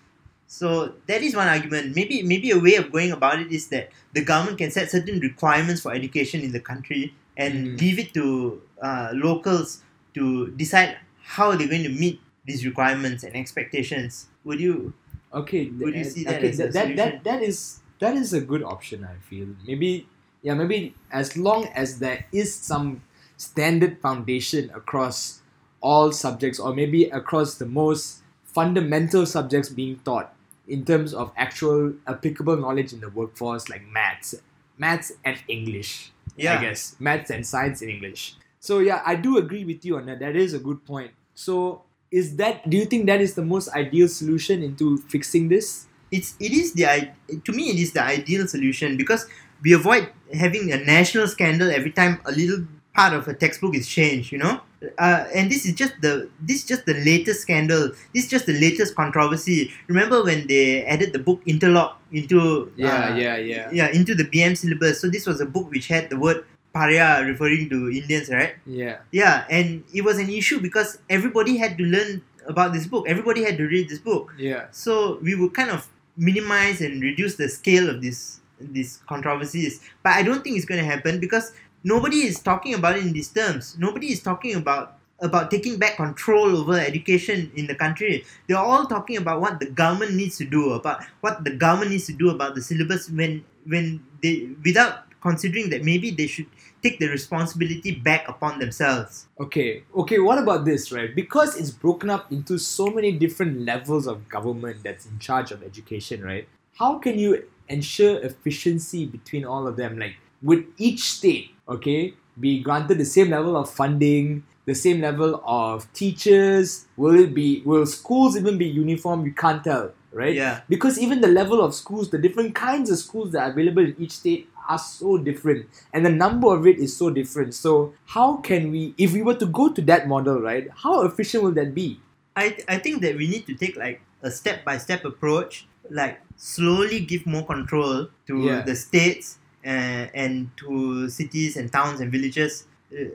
So 0.48 0.94
that 1.08 1.22
is 1.24 1.36
one 1.36 1.48
argument. 1.48 1.96
Maybe 1.96 2.24
maybe 2.24 2.52
a 2.52 2.60
way 2.60 2.76
of 2.76 2.92
going 2.92 3.12
about 3.12 3.40
it 3.40 3.52
is 3.52 3.68
that 3.70 3.90
the 4.14 4.24
government 4.24 4.58
can 4.58 4.72
set 4.72 4.90
certain 4.92 5.20
requirements 5.20 5.82
for 5.82 5.92
education 5.94 6.42
in 6.42 6.52
the 6.52 6.60
country 6.62 7.14
and 7.36 7.54
Mm. 7.54 7.80
leave 7.82 8.00
it 8.00 8.14
to 8.14 8.62
uh, 8.82 9.10
locals 9.14 9.84
to 10.16 10.48
decide 10.56 10.98
how 11.28 11.50
are 11.50 11.58
they're 11.58 11.68
going 11.68 11.84
to 11.84 11.90
meet 11.90 12.22
these 12.48 12.66
requirements 12.66 13.24
and 13.24 13.36
expectations. 13.36 14.28
Would 14.46 14.60
you? 14.60 14.94
Okay, 15.34 15.70
Would 15.70 15.94
you 15.94 16.06
see 16.06 16.24
that 16.24 16.38
okay, 16.38 16.50
as 16.50 16.60
a 16.60 16.64
that, 16.70 16.74
that, 16.74 16.96
that 16.96 17.24
that 17.26 17.42
is 17.44 17.82
that 18.00 18.16
is 18.16 18.34
a 18.34 18.42
good 18.42 18.64
option. 18.64 19.04
I 19.04 19.20
feel 19.30 19.48
maybe 19.68 20.08
yeah 20.42 20.54
maybe 20.54 20.96
as 21.12 21.36
long 21.36 21.68
as 21.76 22.00
there 22.00 22.26
is 22.32 22.56
some 22.56 23.04
standard 23.36 24.00
foundation 24.00 24.72
across 24.74 25.42
all 25.82 26.12
subjects 26.12 26.60
or 26.60 26.74
maybe 26.74 27.06
across 27.06 27.56
the 27.56 27.66
most 27.66 28.24
fundamental 28.46 29.26
subjects 29.26 29.70
being 29.70 30.00
taught 30.00 30.34
in 30.68 30.84
terms 30.86 31.14
of 31.14 31.32
actual 31.38 31.94
applicable 32.08 32.58
knowledge 32.58 32.94
in 32.94 33.00
the 33.02 33.10
workforce 33.10 33.70
like 33.70 33.86
maths, 33.86 34.34
maths 34.78 35.12
and 35.24 35.38
English. 35.48 36.12
yeah. 36.36 36.58
I 36.58 36.62
guess 36.62 36.96
maths 37.00 37.30
and 37.30 37.46
science 37.46 37.82
in 37.82 37.90
English. 37.90 38.36
So 38.60 38.80
yeah, 38.80 39.04
I 39.06 39.16
do 39.16 39.38
agree 39.38 39.66
with 39.66 39.86
you 39.86 39.98
on 39.98 40.08
that. 40.08 40.20
That 40.20 40.36
is 40.36 40.54
a 40.54 40.60
good 40.60 40.84
point. 40.86 41.12
So 41.38 41.84
is 42.10 42.36
that? 42.38 42.68
Do 42.68 42.78
you 42.78 42.86
think 42.86 43.06
that 43.06 43.22
is 43.22 43.36
the 43.36 43.46
most 43.46 43.70
ideal 43.70 44.08
solution 44.08 44.64
into 44.64 44.98
fixing 44.98 45.50
this? 45.50 45.88
it's 46.12 46.36
it 46.40 46.52
is 46.52 46.74
the 46.74 47.12
to 47.44 47.52
me 47.52 47.70
it 47.70 47.80
is 47.80 47.92
the 47.94 48.04
ideal 48.04 48.48
solution 48.48 48.98
because 48.98 49.28
we 49.62 49.74
avoid 49.74 50.10
having 50.34 50.72
a 50.72 50.78
national 50.78 51.28
scandal 51.28 51.70
every 51.70 51.92
time 51.92 52.20
a 52.26 52.32
little 52.32 52.66
part 52.94 53.14
of 53.14 53.28
a 53.28 53.34
textbook 53.34 53.76
is 53.76 53.88
changed 53.88 54.32
you 54.32 54.38
know 54.38 54.62
uh, 54.98 55.26
and 55.34 55.52
this 55.52 55.66
is 55.66 55.74
just 55.74 55.94
the 56.02 56.30
this 56.42 56.58
is 56.58 56.66
just 56.66 56.86
the 56.86 56.94
latest 56.94 57.42
scandal 57.42 57.90
this 58.14 58.26
is 58.26 58.30
just 58.30 58.46
the 58.46 58.60
latest 58.60 58.96
controversy 58.96 59.72
remember 59.88 60.24
when 60.24 60.48
they 60.48 60.86
added 60.86 61.14
the 61.14 61.20
book 61.20 61.44
Interlok 61.46 61.96
into 62.12 62.72
uh, 62.82 63.14
yeah, 63.16 63.38
yeah, 63.38 63.70
yeah 63.72 63.88
into 63.92 64.16
the 64.16 64.24
bm 64.24 64.58
syllabus 64.58 65.02
so 65.02 65.10
this 65.10 65.28
was 65.28 65.42
a 65.42 65.46
book 65.46 65.70
which 65.70 65.88
had 65.88 66.10
the 66.10 66.18
word 66.18 66.46
paria 66.74 67.24
referring 67.26 67.70
to 67.70 67.90
indians 67.90 68.30
right 68.30 68.56
yeah. 68.66 68.98
yeah, 69.12 69.46
and 69.50 69.84
it 69.94 70.04
was 70.04 70.20
an 70.20 70.30
issue 70.30 70.60
because 70.60 71.00
everybody 71.10 71.58
had 71.58 71.78
to 71.78 71.84
learn 71.84 72.22
about 72.48 72.74
this 72.74 72.88
book. 72.88 73.06
Everybody 73.08 73.44
had 73.44 73.58
to 73.58 73.66
read 73.68 73.90
this 73.90 74.00
book. 74.00 74.34
Yeah. 74.38 74.68
So 74.72 75.20
we 75.22 75.36
would 75.36 75.54
kind 75.54 75.70
of 75.70 75.88
minimize 76.16 76.82
and 76.82 77.02
reduce 77.02 77.36
the 77.36 77.50
scale 77.50 77.90
of 77.90 78.02
this 78.02 78.40
these 78.60 79.02
controversies. 79.08 79.82
But 80.02 80.14
I 80.14 80.24
don't 80.24 80.44
think 80.44 80.58
it's 80.58 80.66
going 80.66 80.82
to 80.82 80.88
happen 80.88 81.20
because 81.20 81.54
nobody 81.84 82.26
is 82.26 82.40
talking 82.40 82.74
about 82.74 82.98
it 82.98 83.04
in 83.04 83.14
these 83.14 83.30
terms. 83.30 83.76
Nobody 83.78 84.12
is 84.12 84.22
talking 84.22 84.56
about 84.56 84.98
about 85.20 85.50
taking 85.50 85.80
back 85.80 85.98
control 85.98 86.56
over 86.56 86.78
education 86.78 87.52
in 87.56 87.66
the 87.66 87.74
country. 87.74 88.24
They're 88.48 88.58
all 88.58 88.86
talking 88.86 89.18
about 89.18 89.42
what 89.42 89.60
the 89.60 89.66
government 89.66 90.14
needs 90.14 90.38
to 90.38 90.46
do, 90.46 90.74
about 90.74 91.04
what 91.22 91.44
the 91.44 91.52
government 91.52 91.92
needs 91.92 92.06
to 92.06 92.14
do 92.14 92.30
about 92.30 92.56
the 92.56 92.62
syllabus 92.62 93.10
when 93.10 93.44
when 93.66 94.04
they 94.22 94.50
without 94.64 95.06
considering 95.22 95.70
that 95.70 95.84
maybe 95.84 96.12
they 96.12 96.28
should 96.28 96.48
take 96.88 97.00
the 97.00 97.08
responsibility 97.08 97.92
back 97.92 98.28
upon 98.28 98.60
themselves. 98.60 99.28
Okay, 99.40 99.84
okay, 99.96 100.20
what 100.20 100.38
about 100.38 100.66
this, 100.66 100.92
right? 100.92 101.14
Because 101.14 101.56
it's 101.56 101.72
broken 101.72 102.10
up 102.10 102.32
into 102.32 102.58
so 102.58 102.88
many 102.88 103.12
different 103.12 103.62
levels 103.62 104.08
of 104.08 104.30
government 104.30 104.84
that's 104.84 105.06
in 105.06 105.20
charge 105.20 105.52
of 105.52 105.64
education, 105.64 106.24
right? 106.24 106.48
How 106.78 107.00
can 107.00 107.20
you 107.20 107.44
ensure 107.68 108.20
efficiency 108.20 109.06
between 109.06 109.46
all 109.46 109.68
of 109.68 109.76
them? 109.76 110.00
Like, 110.00 110.16
would 110.42 110.68
each 110.78 111.02
state, 111.02 111.52
okay, 111.68 112.14
be 112.40 112.62
granted 112.62 113.00
the 113.00 113.06
same 113.06 113.30
level 113.30 113.58
of 113.58 113.70
funding, 113.70 114.44
the 114.66 114.76
same 114.76 115.02
level 115.02 115.42
of 115.46 115.92
teachers? 115.94 116.86
Will 116.96 117.20
it 117.20 117.34
be, 117.34 117.62
will 117.66 117.86
schools 117.86 118.38
even 118.38 118.58
be 118.58 118.68
uniform? 118.68 119.26
You 119.26 119.34
can't 119.34 119.64
tell, 119.64 119.92
right? 120.12 120.36
Yeah. 120.36 120.62
Because 120.70 121.00
even 121.00 121.22
the 121.22 121.28
level 121.28 121.62
of 121.62 121.74
schools, 121.74 122.12
the 122.12 122.20
different 122.20 122.54
kinds 122.54 122.90
of 122.92 122.98
schools 123.00 123.32
that 123.32 123.42
are 123.42 123.52
available 123.52 123.84
in 123.84 123.96
each 123.98 124.12
state 124.12 124.48
are 124.68 124.78
so 124.80 125.18
different 125.18 125.66
and 125.94 126.06
the 126.06 126.10
number 126.10 126.54
of 126.54 126.68
it 126.68 126.78
is 126.80 126.96
so 126.96 127.10
different. 127.10 127.54
So 127.54 127.94
how 128.06 128.38
can 128.38 128.72
we 128.72 128.94
if 128.98 129.14
we 129.14 129.22
were 129.22 129.36
to 129.36 129.46
go 129.46 129.70
to 129.72 129.82
that 129.84 130.08
model, 130.08 130.42
right? 130.42 130.68
How 130.76 131.02
efficient 131.04 131.44
will 131.44 131.54
that 131.54 131.74
be? 131.74 132.00
I 132.36 132.58
I 132.68 132.78
think 132.78 133.02
that 133.02 133.16
we 133.18 133.28
need 133.28 133.46
to 133.48 133.56
take 133.56 133.76
like 133.78 134.02
a 134.22 134.32
step 134.32 134.66
by 134.66 134.78
step 134.78 135.06
approach, 135.06 135.68
like 135.90 136.20
slowly 136.36 137.00
give 137.00 137.26
more 137.26 137.46
control 137.46 138.08
to 138.28 138.34
Yeah. 138.40 138.62
the 138.62 138.76
states 138.76 139.38
and, 139.64 140.10
and 140.14 140.50
to 140.58 141.10
cities 141.10 141.58
and 141.58 141.72
towns 141.72 142.00
and 142.00 142.12
villages. 142.12 142.66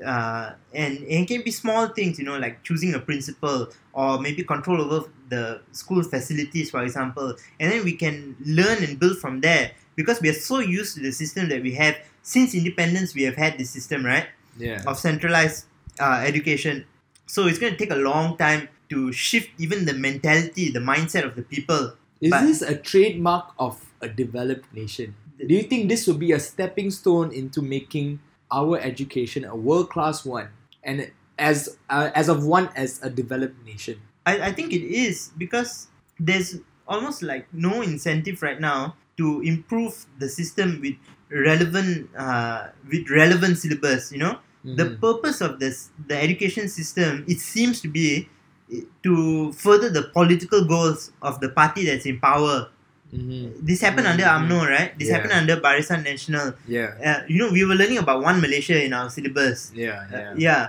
Uh, 0.04 0.52
and 0.74 0.98
it 1.08 1.26
can 1.26 1.40
be 1.42 1.50
small 1.50 1.86
things, 1.88 2.18
you 2.18 2.24
know, 2.26 2.36
like 2.38 2.62
choosing 2.62 2.92
a 2.94 2.98
principal 3.00 3.68
or 3.94 4.20
maybe 4.20 4.42
control 4.42 4.82
over 4.82 5.08
the 5.30 5.62
school 5.72 6.02
facilities, 6.02 6.70
for 6.70 6.82
example. 6.82 7.34
And 7.58 7.72
then 7.72 7.82
we 7.84 7.92
can 7.96 8.36
learn 8.44 8.84
and 8.84 8.98
build 9.00 9.16
from 9.18 9.40
there 9.40 9.72
because 9.96 10.20
we 10.20 10.28
are 10.28 10.34
so 10.34 10.58
used 10.60 10.96
to 10.96 11.02
the 11.02 11.12
system 11.12 11.48
that 11.48 11.62
we 11.62 11.74
have 11.74 11.96
since 12.22 12.54
independence. 12.54 13.14
We 13.14 13.22
have 13.24 13.36
had 13.36 13.58
this 13.58 13.70
system, 13.70 14.04
right? 14.04 14.26
Yeah. 14.58 14.82
of 14.86 14.98
centralized 14.98 15.64
uh, 15.98 16.22
education. 16.26 16.84
So 17.26 17.46
it's 17.46 17.58
going 17.58 17.72
to 17.72 17.78
take 17.78 17.90
a 17.90 17.96
long 17.96 18.36
time 18.36 18.68
to 18.90 19.12
shift 19.12 19.48
even 19.58 19.86
the 19.86 19.94
mentality, 19.94 20.70
the 20.70 20.80
mindset 20.80 21.24
of 21.24 21.36
the 21.36 21.42
people. 21.42 21.94
Is 22.20 22.30
but- 22.30 22.42
this 22.42 22.60
a 22.62 22.76
trademark 22.76 23.52
of 23.58 23.80
a 24.00 24.08
developed 24.08 24.72
nation? 24.74 25.14
Do 25.38 25.54
you 25.54 25.62
think 25.62 25.88
this 25.88 26.06
would 26.06 26.20
be 26.20 26.32
a 26.32 26.38
stepping 26.38 26.90
stone 26.90 27.32
into 27.32 27.62
making 27.62 28.20
our 28.52 28.78
education 28.78 29.44
a 29.44 29.56
world 29.56 29.90
class 29.90 30.24
one 30.24 30.48
and 30.84 31.10
as 31.38 31.78
uh, 31.90 32.10
as 32.14 32.28
of 32.28 32.44
one 32.44 32.68
as 32.76 33.02
a 33.02 33.10
developed 33.10 33.58
nation? 33.64 33.98
I, 34.24 34.48
I 34.48 34.52
think 34.52 34.72
it 34.72 34.84
is 34.86 35.32
because 35.36 35.88
there's 36.20 36.60
almost 36.92 37.22
like 37.22 37.48
no 37.52 37.80
incentive 37.82 38.42
right 38.42 38.60
now 38.60 38.94
to 39.16 39.40
improve 39.42 40.04
the 40.18 40.28
system 40.28 40.80
with 40.84 40.96
relevant 41.32 42.08
uh, 42.16 42.68
with 42.90 43.08
relevant 43.10 43.56
syllabus. 43.58 44.12
You 44.12 44.20
know, 44.24 44.34
the 44.64 44.84
Mhm. 44.94 45.00
purpose 45.00 45.40
of 45.40 45.58
this 45.58 45.90
the 46.06 46.16
education 46.16 46.68
system 46.68 47.24
it 47.26 47.40
seems 47.40 47.80
to 47.84 47.88
be 47.88 48.28
eh, 48.72 48.84
to 49.02 49.52
further 49.52 49.88
the 49.90 50.04
political 50.12 50.64
goals 50.64 51.10
of 51.20 51.40
the 51.40 51.48
party 51.48 51.84
that's 51.88 52.06
in 52.06 52.20
power. 52.20 52.68
Mhm. 53.12 53.60
This 53.60 53.80
happened 53.84 54.06
under 54.08 54.24
Mhm. 54.24 54.36
UMNO, 54.48 54.58
right? 54.68 54.90
This 54.98 55.08
Yeah. 55.08 55.14
happened 55.20 55.34
under 55.36 55.56
Barisan 55.60 56.00
Nasional. 56.08 56.54
Yeah. 56.68 56.96
uh, 57.08 57.20
you 57.28 57.36
know 57.40 57.50
we 57.52 57.64
were 57.68 57.74
learning 57.76 57.98
about 58.00 58.22
one 58.22 58.40
Malaysia 58.40 58.76
in 58.80 58.92
our 58.96 59.10
syllabus. 59.12 59.72
Yeah. 59.76 60.06
Uh, 60.08 60.16
Yeah. 60.16 60.32
yeah, 60.46 60.64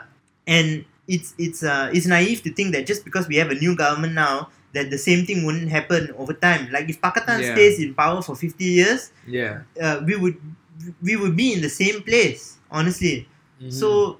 and 0.47 0.83
it's 1.07 1.35
it's 1.37 1.61
uh 1.63 1.87
it's 1.95 2.07
naive 2.07 2.39
to 2.47 2.51
think 2.51 2.71
that 2.75 2.83
just 2.87 3.03
because 3.07 3.27
we 3.31 3.35
have 3.39 3.51
a 3.51 3.55
new 3.59 3.75
government 3.75 4.15
now 4.15 4.47
that 4.73 4.89
the 4.89 4.97
same 4.97 5.25
thing 5.25 5.45
wouldn't 5.45 5.69
happen 5.69 6.11
over 6.17 6.33
time. 6.33 6.69
Like 6.73 6.89
if 6.89 6.99
Pakatan 7.01 7.41
Yeah. 7.41 7.53
stays 7.53 7.79
in 7.79 7.93
power 7.93 8.21
for 8.21 8.35
fifty 8.35 8.65
years, 8.81 9.11
Yeah. 9.27 9.63
uh, 9.79 10.01
we 10.05 10.15
would 10.17 10.37
we 11.01 11.15
would 11.15 11.37
be 11.37 11.53
in 11.53 11.61
the 11.61 11.69
same 11.69 12.01
place. 12.01 12.57
Honestly, 12.73 13.29
Mhm. 13.61 13.69
so 13.71 14.17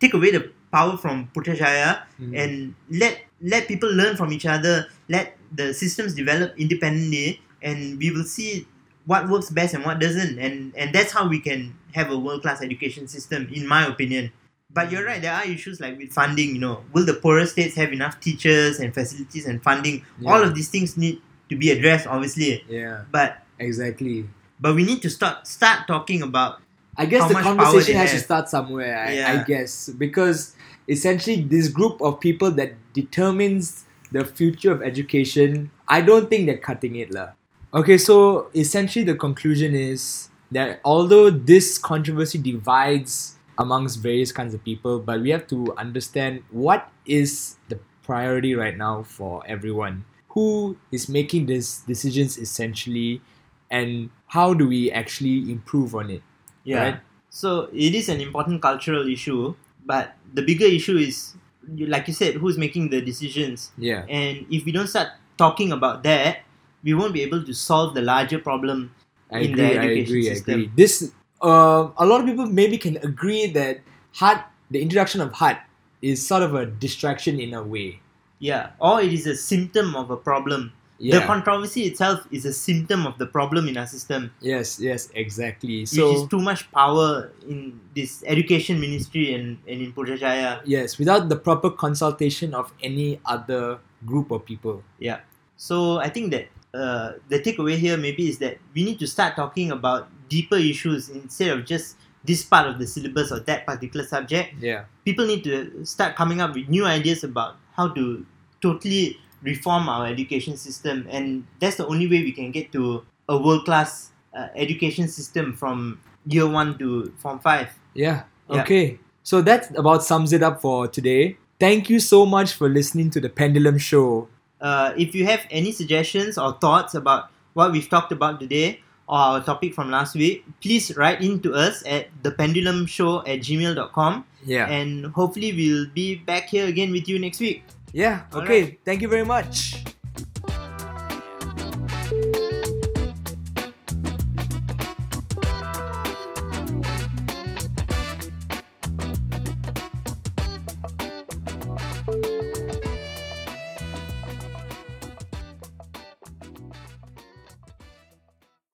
take 0.00 0.12
away 0.12 0.30
the 0.30 0.52
power 0.70 0.96
from 1.00 1.30
Putrajaya 1.32 2.04
Mhm. 2.20 2.32
and 2.36 2.52
let 2.92 3.24
let 3.40 3.68
people 3.68 3.88
learn 3.88 4.16
from 4.16 4.32
each 4.32 4.44
other. 4.46 4.86
Let 5.08 5.36
the 5.52 5.72
systems 5.72 6.12
develop 6.14 6.52
independently, 6.60 7.40
and 7.62 7.96
we 7.98 8.10
will 8.12 8.24
see 8.28 8.66
what 9.06 9.28
works 9.28 9.48
best 9.50 9.72
and 9.74 9.84
what 9.84 10.00
doesn't. 10.00 10.36
And 10.38 10.72
and 10.76 10.92
that's 10.92 11.12
how 11.12 11.24
we 11.28 11.40
can 11.40 11.72
have 11.96 12.10
a 12.12 12.18
world 12.18 12.42
class 12.42 12.60
education 12.60 13.08
system, 13.08 13.48
in 13.52 13.64
my 13.66 13.86
opinion. 13.86 14.32
But 14.74 14.90
you're 14.90 15.04
right. 15.06 15.22
There 15.22 15.32
are 15.32 15.46
issues 15.46 15.80
like 15.80 15.96
with 15.96 16.12
funding. 16.12 16.54
You 16.54 16.60
know, 16.60 16.84
will 16.92 17.06
the 17.06 17.14
poorer 17.14 17.46
states 17.46 17.74
have 17.76 17.92
enough 17.92 18.18
teachers 18.20 18.80
and 18.80 18.92
facilities 18.92 19.46
and 19.46 19.62
funding? 19.62 20.04
All 20.26 20.42
of 20.42 20.54
these 20.54 20.68
things 20.68 20.96
need 20.96 21.22
to 21.48 21.56
be 21.56 21.70
addressed, 21.70 22.06
obviously. 22.06 22.64
yeah. 22.68 23.04
But 23.10 23.38
Exactly. 23.58 24.26
but 24.60 24.74
we 24.74 24.82
need 24.84 25.00
to 25.02 25.10
start 25.10 25.46
start 25.46 25.86
talking 25.86 26.22
about 26.22 26.58
I 26.98 27.06
guess 27.06 27.28
the 27.28 27.34
conversation 27.38 27.94
has 27.96 28.10
to 28.12 28.18
start 28.18 28.48
somewhere. 28.48 28.98
I, 28.98 29.40
I 29.40 29.44
guess 29.44 29.88
because 29.90 30.54
essentially 30.88 31.42
this 31.42 31.68
group 31.68 32.00
of 32.02 32.18
people 32.20 32.50
that 32.52 32.74
determines 32.92 33.84
the 34.10 34.24
future 34.24 34.70
of 34.72 34.82
education, 34.82 35.70
I 35.88 36.00
don't 36.02 36.28
think 36.30 36.46
they're 36.46 36.58
cutting 36.58 36.96
it, 36.96 37.10
lah. 37.14 37.30
Okay, 37.72 37.98
so 37.98 38.48
essentially 38.54 39.04
the 39.04 39.14
conclusion 39.14 39.74
is 39.74 40.30
that 40.52 40.78
although 40.84 41.30
this 41.30 41.78
controversy 41.78 42.38
divides 42.38 43.34
amongst 43.58 44.00
various 44.00 44.32
kinds 44.32 44.54
of 44.54 44.64
people, 44.64 44.98
but 44.98 45.20
we 45.20 45.30
have 45.30 45.46
to 45.48 45.74
understand 45.76 46.42
what 46.50 46.90
is 47.06 47.56
the 47.68 47.78
priority 48.02 48.54
right 48.54 48.76
now 48.76 49.02
for 49.02 49.42
everyone. 49.46 50.04
Who 50.28 50.76
is 50.90 51.08
making 51.08 51.46
these 51.46 51.80
decisions 51.86 52.36
essentially, 52.38 53.22
and 53.70 54.10
how 54.26 54.54
do 54.54 54.66
we 54.68 54.90
actually 54.90 55.50
improve 55.50 55.94
on 55.94 56.10
it? 56.10 56.22
yeah. 56.64 56.78
Right. 56.82 57.00
So 57.30 57.68
it 57.72 57.94
is 57.94 58.08
an 58.08 58.20
important 58.20 58.62
cultural 58.62 59.08
issue, 59.08 59.54
but 59.84 60.14
the 60.32 60.42
bigger 60.42 60.66
issue 60.66 60.96
is, 60.96 61.34
like 61.66 62.06
you 62.06 62.14
said, 62.14 62.34
who's 62.36 62.56
making 62.56 62.90
the 62.90 63.00
decisions. 63.00 63.72
Yeah. 63.76 64.04
And 64.08 64.46
if 64.50 64.64
we 64.64 64.70
don't 64.72 64.86
start 64.86 65.08
talking 65.36 65.72
about 65.72 66.02
that, 66.04 66.38
we 66.84 66.94
won't 66.94 67.12
be 67.12 67.22
able 67.22 67.42
to 67.44 67.52
solve 67.52 67.94
the 67.94 68.02
larger 68.02 68.38
problem 68.38 68.94
I 69.32 69.40
in 69.40 69.52
agree, 69.52 69.62
the 69.62 69.80
I 69.80 69.84
education 69.84 70.02
agree, 70.04 70.30
I 70.30 70.34
system. 70.34 70.54
agree. 70.54 70.70
This, 70.76 71.12
uh, 71.44 71.92
a 71.98 72.06
lot 72.06 72.20
of 72.20 72.26
people 72.26 72.46
maybe 72.46 72.78
can 72.78 72.96
agree 72.98 73.46
that 73.48 73.80
khat, 74.18 74.50
the 74.70 74.80
introduction 74.80 75.20
of 75.20 75.32
khat, 75.32 75.68
is 76.02 76.26
sort 76.26 76.42
of 76.42 76.54
a 76.54 76.66
distraction 76.66 77.38
in 77.38 77.54
a 77.54 77.62
way. 77.62 78.00
Yeah. 78.38 78.70
Or 78.80 79.00
it 79.00 79.12
is 79.12 79.26
a 79.26 79.36
symptom 79.36 79.94
of 79.94 80.10
a 80.10 80.16
problem. 80.16 80.72
Yeah. 80.98 81.18
The 81.18 81.26
controversy 81.26 81.82
itself 81.82 82.26
is 82.30 82.44
a 82.46 82.52
symptom 82.52 83.04
of 83.04 83.18
the 83.18 83.26
problem 83.26 83.68
in 83.68 83.76
our 83.76 83.86
system, 83.86 84.32
yes, 84.40 84.78
yes, 84.78 85.10
exactly. 85.12 85.84
So 85.86 86.08
which 86.08 86.22
is 86.22 86.28
too 86.28 86.38
much 86.38 86.70
power 86.70 87.32
in 87.48 87.80
this 87.96 88.22
education 88.26 88.80
ministry 88.80 89.34
and, 89.34 89.58
and 89.66 89.82
in 89.82 89.92
Putrajaya. 89.92 90.62
yes, 90.64 90.96
without 90.96 91.28
the 91.28 91.36
proper 91.36 91.68
consultation 91.68 92.54
of 92.54 92.72
any 92.80 93.20
other 93.26 93.80
group 94.06 94.30
of 94.30 94.46
people. 94.46 94.84
Yeah. 95.00 95.20
So 95.56 95.98
I 95.98 96.08
think 96.08 96.30
that 96.30 96.46
uh, 96.72 97.12
the 97.28 97.40
takeaway 97.40 97.76
here 97.76 97.96
maybe 97.96 98.28
is 98.28 98.38
that 98.38 98.58
we 98.72 98.84
need 98.84 98.98
to 99.00 99.06
start 99.06 99.34
talking 99.36 99.72
about 99.72 100.08
deeper 100.34 100.56
issues 100.58 101.08
instead 101.08 101.50
of 101.54 101.64
just 101.64 101.96
this 102.24 102.42
part 102.42 102.66
of 102.66 102.78
the 102.80 102.86
syllabus 102.86 103.30
or 103.30 103.38
that 103.40 103.66
particular 103.66 104.04
subject. 104.04 104.54
Yeah. 104.58 104.84
People 105.04 105.26
need 105.26 105.44
to 105.44 105.84
start 105.84 106.16
coming 106.16 106.40
up 106.40 106.54
with 106.54 106.68
new 106.68 106.84
ideas 106.86 107.22
about 107.22 107.56
how 107.76 107.88
to 107.94 108.26
totally 108.60 109.18
reform 109.42 109.88
our 109.88 110.06
education 110.06 110.56
system, 110.56 111.06
and 111.10 111.46
that's 111.60 111.76
the 111.76 111.86
only 111.86 112.08
way 112.08 112.24
we 112.24 112.32
can 112.32 112.50
get 112.50 112.72
to 112.72 113.04
a 113.28 113.36
world 113.36 113.64
class 113.64 114.10
uh, 114.34 114.48
education 114.56 115.06
system 115.06 115.52
from 115.54 116.00
year 116.26 116.48
one 116.48 116.76
to 116.78 117.12
form 117.22 117.38
five. 117.38 117.68
Yeah. 117.94 118.24
Yeah. 118.50 118.62
Okay. 118.62 118.98
So 119.22 119.40
that 119.42 119.70
about 119.76 120.02
sums 120.02 120.32
it 120.32 120.42
up 120.42 120.60
for 120.60 120.88
today. 120.88 121.36
Thank 121.60 121.88
you 121.88 122.00
so 122.00 122.26
much 122.26 122.52
for 122.52 122.68
listening 122.68 123.10
to 123.10 123.20
the 123.20 123.28
Pendulum 123.28 123.78
Show. 123.78 124.28
Uh, 124.60 124.92
if 124.96 125.14
you 125.14 125.24
have 125.26 125.46
any 125.50 125.72
suggestions 125.72 126.36
or 126.36 126.52
thoughts 126.58 126.94
about 126.94 127.30
what 127.52 127.70
we've 127.72 127.88
talked 127.88 128.12
about 128.12 128.40
today 128.40 128.80
or 129.08 129.18
our 129.18 129.40
topic 129.44 129.74
from 129.74 129.90
last 129.90 130.14
week, 130.14 130.44
please 130.60 130.94
write 130.96 131.20
in 131.20 131.40
to 131.42 131.52
us 131.54 131.82
at 131.86 132.08
thependulumshow 132.22 133.20
at 133.28 133.40
gmail.com 133.40 134.24
Yeah. 134.44 134.68
and 134.68 135.06
hopefully 135.12 135.52
we'll 135.52 135.86
be 135.94 136.16
back 136.16 136.48
here 136.48 136.66
again 136.66 136.92
with 136.92 137.08
you 137.08 137.18
next 137.18 137.40
week. 137.40 137.64
yeah. 137.92 138.24
All 138.32 138.42
Okay. 138.42 138.78
Thank 138.84 139.02
you 139.02 139.08
very 139.08 139.24
much. 139.24 139.84